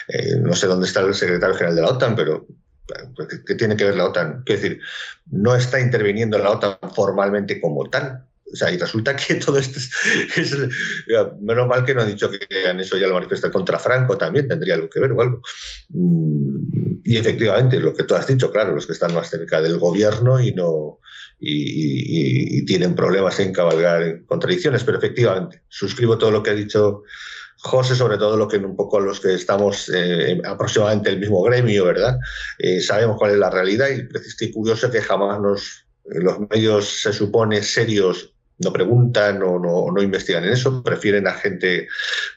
Eh, 0.07 0.35
no 0.39 0.53
sé 0.53 0.67
dónde 0.67 0.85
está 0.85 0.99
el 0.99 1.15
secretario 1.15 1.55
general 1.55 1.75
de 1.75 1.81
la 1.81 1.89
OTAN, 1.89 2.15
pero 2.15 2.45
¿qué, 3.47 3.55
tiene 3.55 3.75
que 3.75 3.85
ver 3.85 3.95
la 3.95 4.05
OTAN? 4.05 4.43
Quiero 4.45 4.61
decir, 4.61 4.81
no 5.31 5.55
está 5.55 5.79
interviniendo 5.79 6.37
la 6.37 6.51
OTAN 6.51 6.77
formalmente 6.93 7.59
como 7.59 7.89
tal. 7.89 8.25
O 8.51 8.55
sea, 8.55 8.71
y 8.71 8.77
resulta 8.77 9.15
que 9.15 9.35
todo 9.35 9.57
esto 9.57 9.79
es, 10.35 10.57
menos 11.41 11.67
mal 11.67 11.85
que 11.85 11.93
no 11.93 12.01
han 12.01 12.07
dicho 12.07 12.29
que 12.29 12.67
han 12.67 12.79
eso 12.79 12.97
ya 12.97 13.07
lo 13.07 13.13
manifiesta 13.13 13.51
contra 13.51 13.79
Franco 13.79 14.17
también, 14.17 14.47
tendría 14.47 14.75
algo 14.75 14.89
que 14.89 14.99
ver 14.99 15.11
o 15.11 15.21
algo. 15.21 15.41
Mm, 15.89 17.01
y 17.03 17.17
efectivamente, 17.17 17.79
lo 17.79 17.93
que 17.93 18.03
tú 18.03 18.15
has 18.15 18.27
dicho, 18.27 18.51
claro, 18.51 18.75
los 18.75 18.85
que 18.85 18.93
están 18.93 19.13
más 19.13 19.29
cerca 19.29 19.61
del 19.61 19.77
gobierno 19.77 20.39
y 20.39 20.53
no 20.53 20.99
y, 21.39 22.65
tienen 22.65 22.95
problemas 22.95 23.39
en 23.39 23.51
cabalgar 23.51 24.23
contradicciones, 24.25 24.83
pero 24.83 24.97
efectivamente, 24.97 25.63
suscribo 25.67 26.17
todo 26.17 26.31
lo 26.31 26.43
que 26.43 26.51
ha 26.51 26.55
dicho 26.55 27.03
José, 27.57 27.95
sobre 27.95 28.17
todo 28.17 28.37
lo 28.37 28.47
que 28.47 28.57
un 28.57 28.75
poco 28.75 28.99
los 28.99 29.19
que 29.19 29.33
estamos 29.33 29.91
eh, 29.93 30.41
aproximadamente 30.45 31.09
el 31.09 31.19
mismo 31.19 31.41
gremio, 31.43 31.85
¿verdad? 31.85 32.17
Eh, 32.59 32.81
sabemos 32.81 33.17
cuál 33.17 33.31
es 33.31 33.37
la 33.37 33.49
realidad 33.49 33.87
y 33.89 34.07
es 34.15 34.51
curioso 34.53 34.89
que 34.89 35.01
jamás 35.01 35.39
nos 35.39 35.85
los 36.05 36.39
medios 36.49 37.01
se 37.01 37.13
supone 37.13 37.61
serios 37.61 38.33
no 38.63 38.71
preguntan 38.71 39.41
o 39.43 39.59
no, 39.59 40.01
investigan 40.01 40.43
en 40.43 40.53
eso, 40.53 40.83
prefieren 40.83 41.27
a 41.27 41.33
gente, 41.33 41.87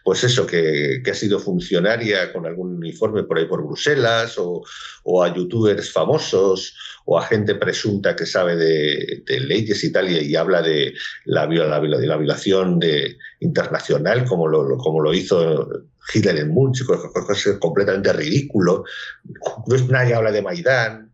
pues 0.02 0.24
eso, 0.24 0.46
que, 0.46 1.02
ha 1.08 1.14
sido 1.14 1.38
funcionaria 1.38 2.32
con 2.32 2.46
algún 2.46 2.76
uniforme 2.76 3.24
por 3.24 3.38
ahí 3.38 3.46
por 3.46 3.64
Bruselas, 3.64 4.36
o, 4.38 4.64
a 5.22 5.34
youtubers 5.34 5.92
famosos, 5.92 6.76
o 7.04 7.18
a 7.18 7.26
gente 7.26 7.54
presunta 7.54 8.16
que 8.16 8.26
sabe 8.26 8.56
de, 8.56 9.40
leyes 9.40 9.84
y 9.84 9.92
tal, 9.92 10.10
y, 10.10 10.34
habla 10.36 10.62
de 10.62 10.94
la, 11.24 11.46
la, 11.46 11.80
de 11.80 12.06
la 12.06 12.16
violación 12.16 12.78
de, 12.78 13.16
internacional, 13.40 14.24
como 14.24 14.48
lo, 14.48 14.76
como 14.78 15.00
lo 15.00 15.12
hizo 15.12 15.68
Hitler 16.12 16.38
en 16.38 16.50
Munich, 16.50 16.82
es 16.82 17.58
completamente 17.58 18.12
ridículo. 18.12 18.84
Nadie 19.88 20.14
habla 20.14 20.32
de 20.32 20.42
Maidán, 20.42 21.12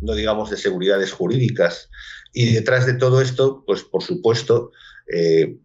no 0.00 0.14
digamos 0.14 0.50
de 0.50 0.56
seguridades 0.56 1.12
jurídicas. 1.12 1.88
Y 2.32 2.54
detrás 2.54 2.86
de 2.86 2.94
todo 2.94 3.20
esto, 3.20 3.62
pues 3.66 3.82
por 3.82 4.02
supuesto, 4.02 4.72
eh, 5.12 5.56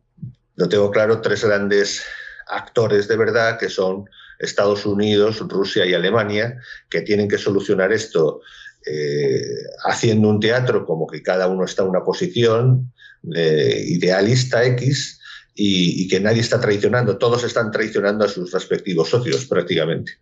lo 0.56 0.70
tengo 0.70 0.92
claro, 0.92 1.22
tres 1.22 1.44
grandes 1.44 2.04
actores 2.48 3.08
de 3.08 3.18
verdad 3.18 3.58
que 3.58 3.70
son 3.70 4.10
Estados 4.40 4.86
Unidos, 4.86 5.40
Rusia 5.48 5.86
y 5.86 5.94
Alemania, 5.94 6.60
que 6.90 7.02
tienen 7.02 7.28
que 7.28 7.38
solucionar 7.38 7.92
esto 7.92 8.42
eh, 8.86 9.42
haciendo 9.86 10.30
un 10.30 10.40
teatro 10.40 10.86
como 10.86 11.08
que 11.08 11.22
cada 11.22 11.48
uno 11.48 11.66
está 11.66 11.84
en 11.84 11.90
una 11.90 12.04
posición 12.04 12.94
de 13.22 13.84
idealista 13.86 14.64
X 14.64 15.17
y, 15.58 16.08
que 16.08 16.20
nadie 16.20 16.42
está 16.42 16.62
traicionando, 16.62 17.18
todos 17.18 17.44
están 17.44 17.72
traicionando 17.72 18.24
a 18.24 18.30
sus 18.30 18.52
respectivos 18.52 19.10
socios 19.10 19.46
prácticamente. 19.46 20.14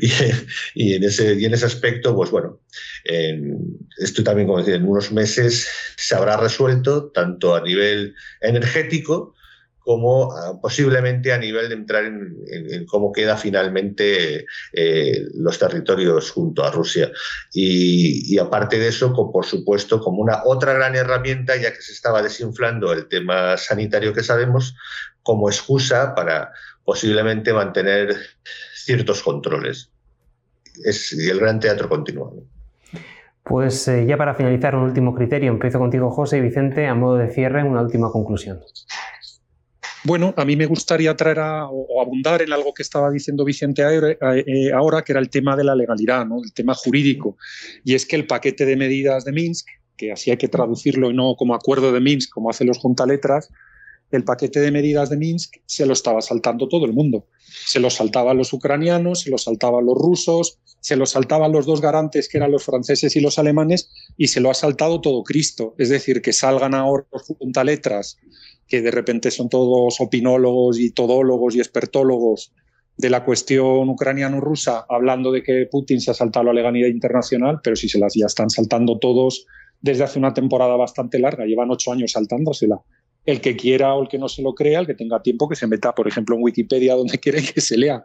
Y, 0.74 0.94
en, 0.94 1.04
ese, 1.04 1.34
y 1.34 1.44
en 1.44 1.54
ese 1.54 1.66
aspecto, 1.66 2.14
pues 2.14 2.30
bueno, 2.30 2.60
esto 3.98 4.22
también, 4.22 4.46
como 4.46 4.58
decía, 4.58 4.76
en 4.76 4.86
unos 4.86 5.12
meses 5.12 5.68
se 5.96 6.14
habrá 6.14 6.36
resuelto 6.36 7.10
tanto 7.10 7.54
a 7.54 7.60
nivel 7.60 8.14
energético 8.40 9.34
como 9.88 10.30
ah, 10.34 10.58
posiblemente 10.60 11.32
a 11.32 11.38
nivel 11.38 11.70
de 11.70 11.74
entrar 11.74 12.04
en, 12.04 12.84
cómo 12.84 13.10
queda 13.10 13.38
finalmente 13.38 14.44
eh, 14.74 15.22
los 15.32 15.58
territorios 15.58 16.30
junto 16.30 16.62
a 16.62 16.70
Rusia. 16.70 17.10
Y, 17.54 18.36
aparte 18.36 18.78
de 18.78 18.88
eso, 18.88 19.14
por 19.14 19.46
supuesto, 19.46 19.98
como 19.98 20.20
una 20.20 20.42
otra 20.44 20.74
gran 20.74 20.94
herramienta, 20.94 21.56
ya 21.56 21.72
que 21.72 21.80
se 21.80 21.92
estaba 21.92 22.20
desinflando 22.20 22.92
el 22.92 23.08
tema 23.08 23.56
sanitario 23.56 24.12
que 24.12 24.22
sabemos, 24.22 24.74
como 25.22 25.48
excusa 25.48 26.14
para 26.14 26.52
posiblemente 26.84 27.54
mantener 27.54 28.14
ciertos 28.74 29.22
controles. 29.22 29.90
Es, 30.84 31.14
y 31.14 31.30
el 31.30 31.40
gran 31.40 31.60
teatro 31.60 31.88
continúa. 31.88 32.30
Pues 33.42 33.88
eh, 33.88 34.04
ya 34.04 34.18
para 34.18 34.34
finalizar, 34.34 34.74
un 34.76 34.82
último 34.82 35.14
criterio. 35.14 35.50
Empiezo 35.50 35.78
contigo, 35.78 36.10
José 36.10 36.36
y 36.36 36.40
Vicente, 36.42 36.86
a 36.86 36.94
modo 36.94 37.16
de 37.16 37.30
cierre, 37.30 37.62
una 37.62 37.80
última 37.80 38.12
conclusión. 38.12 38.60
Bueno, 40.04 40.32
a 40.36 40.44
mí 40.44 40.56
me 40.56 40.66
gustaría 40.66 41.16
traer 41.16 41.38
o 41.40 42.00
abundar 42.00 42.42
en 42.42 42.52
algo 42.52 42.72
que 42.72 42.82
estaba 42.82 43.10
diciendo 43.10 43.44
Vicente 43.44 43.82
eh, 43.82 44.72
ahora, 44.72 45.02
que 45.02 45.12
era 45.12 45.20
el 45.20 45.28
tema 45.28 45.56
de 45.56 45.64
la 45.64 45.74
legalidad, 45.74 46.24
¿no? 46.24 46.42
el 46.42 46.52
tema 46.52 46.74
jurídico. 46.74 47.36
Y 47.84 47.94
es 47.94 48.06
que 48.06 48.16
el 48.16 48.26
paquete 48.26 48.64
de 48.64 48.76
medidas 48.76 49.24
de 49.24 49.32
Minsk, 49.32 49.66
que 49.96 50.12
así 50.12 50.30
hay 50.30 50.36
que 50.36 50.48
traducirlo 50.48 51.10
y 51.10 51.14
no 51.14 51.34
como 51.36 51.54
acuerdo 51.54 51.92
de 51.92 52.00
Minsk, 52.00 52.30
como 52.30 52.50
hacen 52.50 52.68
los 52.68 52.78
juntaletras, 52.78 53.50
el 54.10 54.24
paquete 54.24 54.60
de 54.60 54.70
medidas 54.70 55.10
de 55.10 55.16
Minsk 55.16 55.56
se 55.66 55.84
lo 55.84 55.92
estaba 55.92 56.22
saltando 56.22 56.68
todo 56.68 56.86
el 56.86 56.92
mundo. 56.92 57.26
Se 57.66 57.80
lo 57.80 57.90
saltaban 57.90 58.38
los 58.38 58.52
ucranianos, 58.52 59.22
se 59.22 59.30
lo 59.30 59.38
saltaban 59.38 59.84
los 59.84 59.98
rusos, 59.98 60.58
se 60.80 60.96
lo 60.96 61.06
saltaban 61.06 61.52
los 61.52 61.66
dos 61.66 61.80
garantes 61.80 62.28
que 62.28 62.38
eran 62.38 62.52
los 62.52 62.64
franceses 62.64 63.16
y 63.16 63.20
los 63.20 63.38
alemanes 63.38 63.90
y 64.16 64.28
se 64.28 64.40
lo 64.40 64.50
ha 64.50 64.54
saltado 64.54 65.00
todo 65.00 65.24
Cristo. 65.24 65.74
Es 65.76 65.88
decir, 65.90 66.22
que 66.22 66.32
salgan 66.32 66.74
ahora 66.74 67.06
los 67.12 67.64
letras 67.64 68.16
que 68.68 68.82
de 68.82 68.90
repente 68.90 69.30
son 69.30 69.48
todos 69.48 70.00
opinólogos 70.00 70.78
y 70.78 70.90
todólogos 70.90 71.56
y 71.56 71.60
expertólogos 71.60 72.52
de 72.96 73.10
la 73.10 73.24
cuestión 73.24 73.88
ucraniano-rusa, 73.88 74.84
hablando 74.88 75.30
de 75.32 75.42
que 75.42 75.66
Putin 75.70 76.00
se 76.00 76.10
ha 76.10 76.14
saltado 76.14 76.46
la 76.46 76.52
legalidad 76.52 76.88
internacional, 76.88 77.60
pero 77.62 77.76
si 77.76 77.88
se 77.88 77.98
las 77.98 78.14
ya 78.14 78.26
están 78.26 78.50
saltando 78.50 78.98
todos 78.98 79.46
desde 79.80 80.04
hace 80.04 80.18
una 80.18 80.34
temporada 80.34 80.76
bastante 80.76 81.18
larga, 81.18 81.46
llevan 81.46 81.70
ocho 81.70 81.92
años 81.92 82.12
saltándosela 82.12 82.80
el 83.28 83.42
que 83.42 83.56
quiera 83.56 83.94
o 83.94 84.02
el 84.02 84.08
que 84.08 84.18
no 84.18 84.26
se 84.26 84.40
lo 84.40 84.54
crea, 84.54 84.80
el 84.80 84.86
que 84.86 84.94
tenga 84.94 85.22
tiempo, 85.22 85.50
que 85.50 85.54
se 85.54 85.66
meta, 85.66 85.94
por 85.94 86.08
ejemplo, 86.08 86.34
en 86.34 86.42
Wikipedia, 86.42 86.94
donde 86.94 87.18
quiera 87.20 87.40
que 87.42 87.60
se 87.60 87.76
lea 87.76 88.02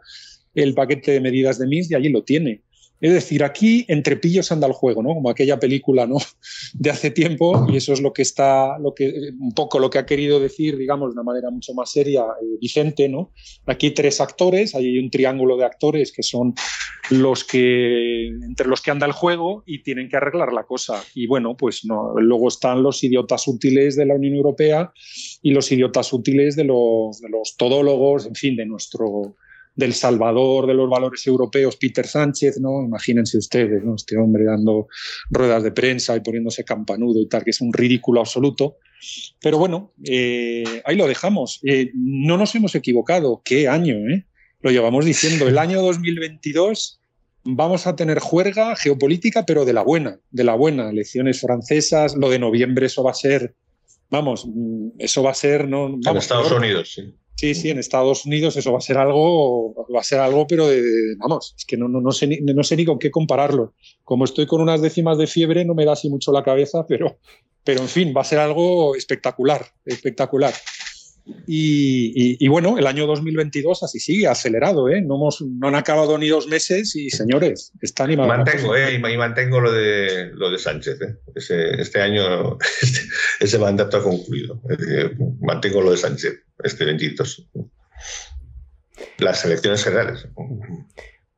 el 0.54 0.74
paquete 0.74 1.12
de 1.12 1.20
medidas 1.20 1.58
de 1.58 1.66
Minsk 1.66 1.92
y 1.92 1.94
allí 1.94 2.10
lo 2.10 2.24
tiene. 2.24 2.62
Es 3.00 3.12
decir, 3.12 3.44
aquí 3.44 3.84
entre 3.88 4.16
pillos 4.16 4.50
anda 4.52 4.66
el 4.66 4.72
juego, 4.72 5.02
¿no? 5.02 5.10
Como 5.14 5.28
aquella 5.28 5.58
película, 5.58 6.06
¿no? 6.06 6.16
De 6.74 6.90
hace 6.90 7.10
tiempo, 7.10 7.66
y 7.68 7.76
eso 7.76 7.92
es 7.92 8.00
lo 8.00 8.12
que 8.12 8.22
está, 8.22 8.78
lo 8.78 8.94
que, 8.94 9.12
un 9.38 9.52
poco 9.52 9.78
lo 9.78 9.90
que 9.90 9.98
ha 9.98 10.06
querido 10.06 10.40
decir, 10.40 10.76
digamos, 10.76 11.10
de 11.10 11.14
una 11.14 11.22
manera 11.22 11.50
mucho 11.50 11.74
más 11.74 11.90
seria, 11.90 12.22
eh, 12.22 12.56
Vicente, 12.60 13.08
¿no? 13.08 13.32
Aquí 13.66 13.90
tres 13.90 14.20
actores, 14.20 14.74
hay 14.74 14.98
un 14.98 15.10
triángulo 15.10 15.56
de 15.56 15.64
actores 15.64 16.12
que 16.12 16.22
son 16.22 16.54
los 17.10 17.44
que, 17.44 18.28
entre 18.28 18.68
los 18.68 18.80
que 18.80 18.90
anda 18.90 19.06
el 19.06 19.12
juego 19.12 19.62
y 19.66 19.82
tienen 19.82 20.08
que 20.08 20.16
arreglar 20.16 20.52
la 20.52 20.64
cosa. 20.64 21.02
Y 21.14 21.26
bueno, 21.26 21.56
pues 21.56 21.84
no, 21.84 22.14
luego 22.18 22.48
están 22.48 22.82
los 22.82 23.04
idiotas 23.04 23.46
útiles 23.46 23.96
de 23.96 24.06
la 24.06 24.14
Unión 24.14 24.34
Europea 24.34 24.92
y 25.42 25.52
los 25.52 25.70
idiotas 25.70 26.12
útiles 26.12 26.56
de 26.56 26.64
los 26.64 27.56
todólogos, 27.58 28.26
en 28.26 28.34
fin, 28.34 28.56
de 28.56 28.66
nuestro, 28.66 29.36
del 29.74 29.92
salvador 29.92 30.66
de 30.66 30.74
los 30.74 30.88
valores 30.88 31.26
europeos, 31.26 31.76
Peter 31.76 32.06
Sánchez, 32.06 32.60
¿no? 32.60 32.82
Imagínense 32.84 33.38
ustedes, 33.38 33.82
¿no? 33.82 33.96
Este 33.96 34.16
hombre 34.16 34.44
dando 34.44 34.86
ruedas 35.30 35.62
de 35.62 35.72
prensa 35.72 36.16
y 36.16 36.20
poniéndose 36.20 36.64
campanudo 36.64 37.20
y 37.20 37.28
tal, 37.28 37.42
que 37.44 37.50
es 37.50 37.60
un 37.60 37.72
ridículo 37.72 38.20
absoluto. 38.20 38.76
Pero 39.40 39.58
bueno, 39.58 39.92
eh, 40.04 40.82
ahí 40.84 40.96
lo 40.96 41.06
dejamos. 41.06 41.60
Eh, 41.64 41.90
no 41.94 42.36
nos 42.36 42.54
hemos 42.54 42.74
equivocado. 42.74 43.42
¿Qué 43.44 43.68
año, 43.68 43.96
eh? 44.08 44.26
Lo 44.60 44.70
llevamos 44.70 45.04
diciendo. 45.04 45.48
El 45.48 45.58
año 45.58 45.82
2022 45.82 47.00
vamos 47.42 47.86
a 47.86 47.96
tener 47.96 48.20
juerga 48.20 48.76
geopolítica, 48.76 49.44
pero 49.44 49.64
de 49.64 49.72
la 49.72 49.82
buena, 49.82 50.20
de 50.30 50.44
la 50.44 50.54
buena. 50.54 50.88
Elecciones 50.88 51.40
francesas, 51.40 52.16
lo 52.16 52.30
de 52.30 52.38
noviembre, 52.38 52.86
eso 52.86 53.02
va 53.02 53.10
a 53.10 53.14
ser, 53.14 53.54
vamos, 54.08 54.46
eso 54.98 55.22
va 55.22 55.32
a 55.32 55.34
ser, 55.34 55.68
no. 55.68 55.86
en 55.86 56.16
Estados 56.16 56.52
Unidos, 56.52 56.92
sí. 56.94 57.14
Sí, 57.36 57.54
sí, 57.54 57.70
en 57.70 57.78
Estados 57.78 58.26
Unidos 58.26 58.56
eso 58.56 58.72
va 58.72 58.78
a 58.78 58.80
ser 58.80 58.96
algo, 58.96 59.74
va 59.92 60.00
a 60.00 60.04
ser 60.04 60.20
algo, 60.20 60.46
pero 60.46 60.68
de, 60.68 60.82
vamos, 61.18 61.54
es 61.58 61.64
que 61.64 61.76
no, 61.76 61.88
no, 61.88 62.12
sé 62.12 62.28
ni, 62.28 62.38
no 62.38 62.62
sé 62.62 62.76
ni 62.76 62.84
con 62.84 62.98
qué 62.98 63.10
compararlo. 63.10 63.74
Como 64.04 64.24
estoy 64.24 64.46
con 64.46 64.60
unas 64.60 64.80
décimas 64.80 65.18
de 65.18 65.26
fiebre, 65.26 65.64
no 65.64 65.74
me 65.74 65.84
da 65.84 65.92
así 65.92 66.08
mucho 66.08 66.30
la 66.32 66.44
cabeza, 66.44 66.86
pero, 66.86 67.18
pero 67.64 67.80
en 67.80 67.88
fin, 67.88 68.14
va 68.16 68.20
a 68.20 68.24
ser 68.24 68.38
algo 68.38 68.94
espectacular, 68.94 69.66
espectacular. 69.84 70.54
Y, 71.46 72.46
bueno, 72.48 72.76
el 72.76 72.86
año 72.86 73.06
2022 73.06 73.82
así 73.82 73.98
sigue, 73.98 74.26
acelerado, 74.26 74.88
¿eh? 74.90 75.00
No, 75.00 75.16
hemos, 75.16 75.40
no 75.40 75.68
han 75.68 75.74
acabado 75.74 76.18
ni 76.18 76.28
dos 76.28 76.48
meses 76.48 76.94
y 76.96 77.08
señores, 77.08 77.72
está 77.80 78.04
animado. 78.04 78.28
Mantengo, 78.28 78.76
¿eh? 78.76 78.94
Y 78.94 78.98
mantengo 78.98 79.60
lo 79.60 79.72
de, 79.72 80.30
lo 80.34 80.50
de 80.50 80.58
Sánchez, 80.58 80.98
¿eh? 81.00 81.16
este 81.78 82.00
año 82.00 82.58
este, 82.82 83.00
ese 83.40 83.58
mandato 83.58 83.96
ha 83.96 84.02
concluido. 84.02 84.60
mantengo 85.40 85.80
lo 85.80 85.92
de 85.92 85.96
Sánchez, 85.96 86.42
este 86.62 86.84
bendito. 86.84 87.24
Las 89.18 89.44
elecciones 89.44 89.82
generales. 89.82 90.28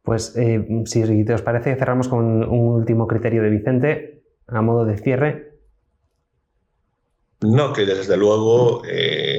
Pues 0.02 0.34
eh, 0.36 0.64
si 0.84 1.02
os 1.02 1.42
parece, 1.42 1.76
cerramos 1.76 2.08
con 2.08 2.24
un 2.24 2.74
último 2.74 3.06
criterio 3.06 3.42
de 3.42 3.50
Vicente 3.50 4.22
a 4.48 4.62
modo 4.62 4.84
de 4.84 4.96
cierre. 4.98 5.56
No, 7.40 7.72
que 7.72 7.84
desde 7.84 8.16
luego 8.16 8.82
eh, 8.88 9.35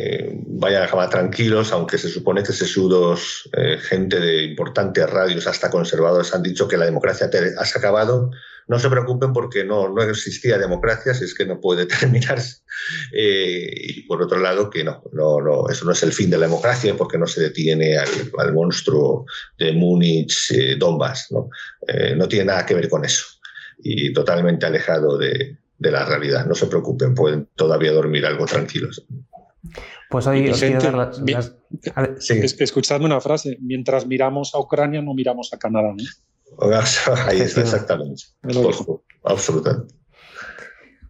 vayan 0.59 0.81
a 0.81 0.85
acabar 0.85 1.09
tranquilos, 1.09 1.71
aunque 1.71 1.97
se 1.97 2.09
supone 2.09 2.43
que 2.43 2.53
sesudos, 2.53 3.49
eh, 3.55 3.77
gente 3.79 4.19
de 4.19 4.43
importantes 4.43 5.09
radios, 5.09 5.47
hasta 5.47 5.69
conservadores, 5.69 6.33
han 6.33 6.43
dicho 6.43 6.67
que 6.67 6.77
la 6.77 6.85
democracia 6.85 7.29
ha 7.57 7.77
acabado. 7.77 8.31
No 8.67 8.79
se 8.79 8.89
preocupen 8.89 9.31
porque 9.31 9.63
no, 9.63 9.87
no 9.89 10.01
existía 10.03 10.57
democracia, 10.57 11.13
si 11.13 11.23
es 11.23 11.33
que 11.33 11.45
no 11.45 11.61
puede 11.61 11.85
terminarse. 11.99 12.63
Eh, 13.13 13.69
y 13.73 14.01
por 14.03 14.21
otro 14.21 14.39
lado, 14.39 14.69
que 14.69 14.83
no, 14.83 15.03
no, 15.13 15.39
no, 15.41 15.69
eso 15.69 15.85
no 15.85 15.91
es 15.91 16.03
el 16.03 16.11
fin 16.11 16.29
de 16.29 16.37
la 16.37 16.47
democracia 16.47 16.95
porque 16.97 17.17
no 17.17 17.27
se 17.27 17.41
detiene 17.41 17.97
al, 17.97 18.53
monstruo 18.53 19.25
de 19.57 19.71
Múnich, 19.73 20.51
eh, 20.51 20.75
Donbass. 20.77 21.27
¿no? 21.31 21.49
no 22.15 22.27
tiene 22.27 22.45
nada 22.45 22.65
que 22.65 22.75
ver 22.75 22.89
con 22.89 23.05
eso. 23.05 23.25
Y 23.79 24.11
totalmente 24.11 24.65
alejado 24.65 25.17
de, 25.17 25.57
de 25.77 25.91
la 25.91 26.05
realidad. 26.05 26.45
No 26.45 26.55
se 26.55 26.67
preocupen, 26.67 27.13
pueden 27.13 27.47
todavía 27.55 27.91
dormir 27.91 28.25
algo 28.25 28.45
tranquilos. 28.45 29.05
Pues 30.09 30.25
hoy 30.27 30.49
os 30.49 30.59
quiero 30.59 30.79
dar 30.79 31.11
Escuchadme 32.59 33.05
una 33.05 33.19
frase, 33.19 33.57
mientras 33.61 34.07
miramos 34.07 34.55
a 34.55 34.59
Ucrania 34.59 35.01
no 35.01 35.13
miramos 35.13 35.53
a 35.53 35.57
Canadá. 35.57 35.93
Ahí 37.27 37.41
está 37.41 37.61
exactamente. 37.61 38.23
Absolutamente. 39.23 39.93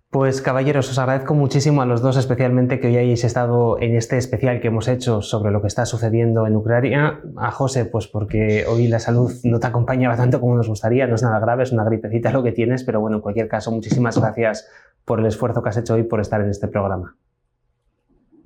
Pues 0.10 0.42
caballeros, 0.42 0.90
os 0.90 0.98
agradezco 0.98 1.34
muchísimo 1.34 1.82
a 1.82 1.86
los 1.86 2.02
dos 2.02 2.16
especialmente 2.16 2.80
que 2.80 2.88
hoy 2.88 2.98
hayáis 2.98 3.26
estado 3.26 3.78
en 3.80 3.96
este 3.96 4.18
especial 4.18 4.62
que 4.62 4.70
hemos 4.70 4.88
hecho 4.88 5.22
sobre 5.22 5.52
lo 5.52 5.62
que 5.62 5.68
está 5.68 5.86
sucediendo 5.86 6.48
en 6.48 6.56
Ucrania. 6.56 7.20
A 7.36 7.52
José, 7.52 7.86
pues 7.86 8.08
porque 8.08 8.66
hoy 8.68 8.88
la 8.88 9.00
salud 9.00 9.32
no 9.44 9.60
te 9.60 9.68
acompañaba 9.68 10.16
tanto 10.16 10.40
como 10.40 10.56
nos 10.56 10.70
gustaría, 10.70 11.08
no 11.08 11.16
es 11.16 11.24
nada 11.24 11.40
grave, 11.40 11.64
es 11.64 11.74
una 11.74 11.84
gripecita 11.84 12.32
lo 12.32 12.42
que 12.42 12.54
tienes, 12.54 12.86
pero 12.86 13.02
bueno, 13.02 13.18
en 13.18 13.22
cualquier 13.22 13.50
caso, 13.50 13.70
muchísimas 13.70 14.18
gracias 14.18 14.68
por 15.04 15.20
el 15.20 15.26
esfuerzo 15.26 15.62
que 15.62 15.70
has 15.70 15.78
hecho 15.78 15.96
hoy 15.96 16.04
por 16.04 16.22
estar 16.22 16.40
en 16.40 16.50
este 16.50 16.70
programa. 16.70 17.18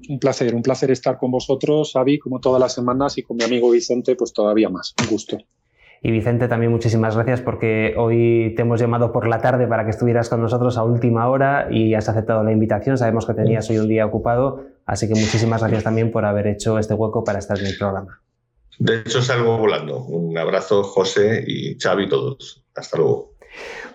Un 0.09 0.19
placer, 0.19 0.53
un 0.55 0.61
placer 0.61 0.91
estar 0.91 1.17
con 1.17 1.31
vosotros, 1.31 1.95
Avi, 1.95 2.19
como 2.19 2.39
todas 2.39 2.59
las 2.59 2.73
semanas, 2.73 3.17
y 3.17 3.23
con 3.23 3.37
mi 3.37 3.43
amigo 3.43 3.71
Vicente, 3.71 4.15
pues 4.15 4.33
todavía 4.33 4.69
más. 4.69 4.93
Un 5.01 5.07
gusto. 5.07 5.37
Y 6.03 6.09
Vicente, 6.09 6.47
también 6.47 6.71
muchísimas 6.71 7.15
gracias 7.15 7.41
porque 7.41 7.93
hoy 7.95 8.53
te 8.55 8.63
hemos 8.63 8.79
llamado 8.79 9.11
por 9.11 9.27
la 9.27 9.39
tarde 9.39 9.67
para 9.67 9.83
que 9.83 9.91
estuvieras 9.91 10.29
con 10.29 10.41
nosotros 10.41 10.77
a 10.77 10.83
última 10.83 11.29
hora 11.29 11.67
y 11.69 11.93
has 11.93 12.09
aceptado 12.09 12.43
la 12.43 12.51
invitación. 12.51 12.97
Sabemos 12.97 13.27
que 13.27 13.35
tenías 13.35 13.69
hoy 13.69 13.77
un 13.77 13.87
día 13.87 14.07
ocupado, 14.07 14.63
así 14.87 15.07
que 15.07 15.13
muchísimas 15.13 15.61
gracias 15.61 15.83
también 15.83 16.11
por 16.11 16.25
haber 16.25 16.47
hecho 16.47 16.79
este 16.79 16.95
hueco 16.95 17.23
para 17.23 17.37
estar 17.37 17.59
en 17.59 17.67
el 17.67 17.77
programa. 17.77 18.19
De 18.79 19.01
hecho, 19.01 19.21
salgo 19.21 19.59
volando. 19.59 20.03
Un 20.05 20.35
abrazo, 20.39 20.81
José 20.81 21.43
y 21.45 21.77
Xavi, 21.79 22.09
todos. 22.09 22.63
Hasta 22.73 22.97
luego. 22.97 23.30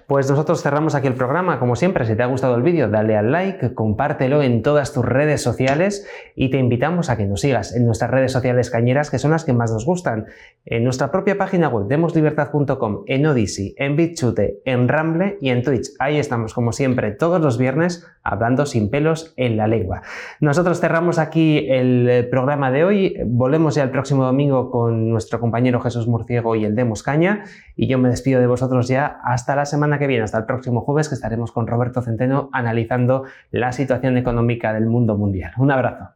Pues 0.06 0.30
nosotros 0.30 0.62
cerramos 0.62 0.94
aquí 0.94 1.08
el 1.08 1.14
programa. 1.14 1.58
Como 1.58 1.74
siempre, 1.74 2.06
si 2.06 2.14
te 2.14 2.22
ha 2.22 2.26
gustado 2.26 2.54
el 2.54 2.62
vídeo, 2.62 2.88
dale 2.88 3.16
al 3.16 3.32
like, 3.32 3.74
compártelo 3.74 4.40
en 4.40 4.62
todas 4.62 4.92
tus 4.92 5.04
redes 5.04 5.42
sociales 5.42 6.06
y 6.36 6.50
te 6.50 6.58
invitamos 6.58 7.10
a 7.10 7.16
que 7.16 7.26
nos 7.26 7.40
sigas 7.40 7.74
en 7.74 7.86
nuestras 7.86 8.12
redes 8.12 8.30
sociales 8.30 8.70
cañeras, 8.70 9.10
que 9.10 9.18
son 9.18 9.32
las 9.32 9.44
que 9.44 9.52
más 9.52 9.72
nos 9.72 9.84
gustan. 9.84 10.26
En 10.64 10.84
nuestra 10.84 11.10
propia 11.10 11.36
página 11.36 11.68
web, 11.68 11.88
demoslibertad.com, 11.88 13.02
en 13.06 13.26
Odyssey, 13.26 13.74
en 13.78 13.96
BitChute, 13.96 14.60
en 14.64 14.86
Ramble 14.86 15.38
y 15.40 15.50
en 15.50 15.64
Twitch. 15.64 15.88
Ahí 15.98 16.18
estamos, 16.18 16.54
como 16.54 16.70
siempre, 16.70 17.10
todos 17.10 17.40
los 17.40 17.58
viernes 17.58 18.06
hablando 18.22 18.64
sin 18.66 18.90
pelos 18.90 19.34
en 19.36 19.56
la 19.56 19.66
lengua. 19.66 20.02
Nosotros 20.40 20.80
cerramos 20.80 21.18
aquí 21.18 21.66
el 21.68 22.28
programa 22.30 22.70
de 22.70 22.84
hoy. 22.84 23.16
Volvemos 23.26 23.74
ya 23.74 23.82
el 23.82 23.90
próximo 23.90 24.24
domingo 24.24 24.70
con 24.70 25.10
nuestro 25.10 25.40
compañero 25.40 25.80
Jesús 25.80 26.06
Murciego 26.06 26.54
y 26.54 26.64
el 26.64 26.76
Demos 26.76 27.02
Caña. 27.02 27.44
Y 27.74 27.88
yo 27.88 27.98
me 27.98 28.08
despido 28.08 28.40
de 28.40 28.46
vosotros 28.46 28.88
ya 28.88 29.18
hasta 29.24 29.56
la 29.56 29.64
semana 29.64 29.95
que 29.98 30.06
viene, 30.06 30.24
hasta 30.24 30.38
el 30.38 30.44
próximo 30.44 30.80
jueves, 30.80 31.08
que 31.08 31.14
estaremos 31.14 31.52
con 31.52 31.66
Roberto 31.66 32.02
Centeno 32.02 32.50
analizando 32.52 33.24
la 33.50 33.72
situación 33.72 34.16
económica 34.16 34.72
del 34.72 34.86
mundo 34.86 35.16
mundial. 35.16 35.52
Un 35.58 35.70
abrazo. 35.70 36.15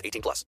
18 0.03 0.21
plus. 0.21 0.39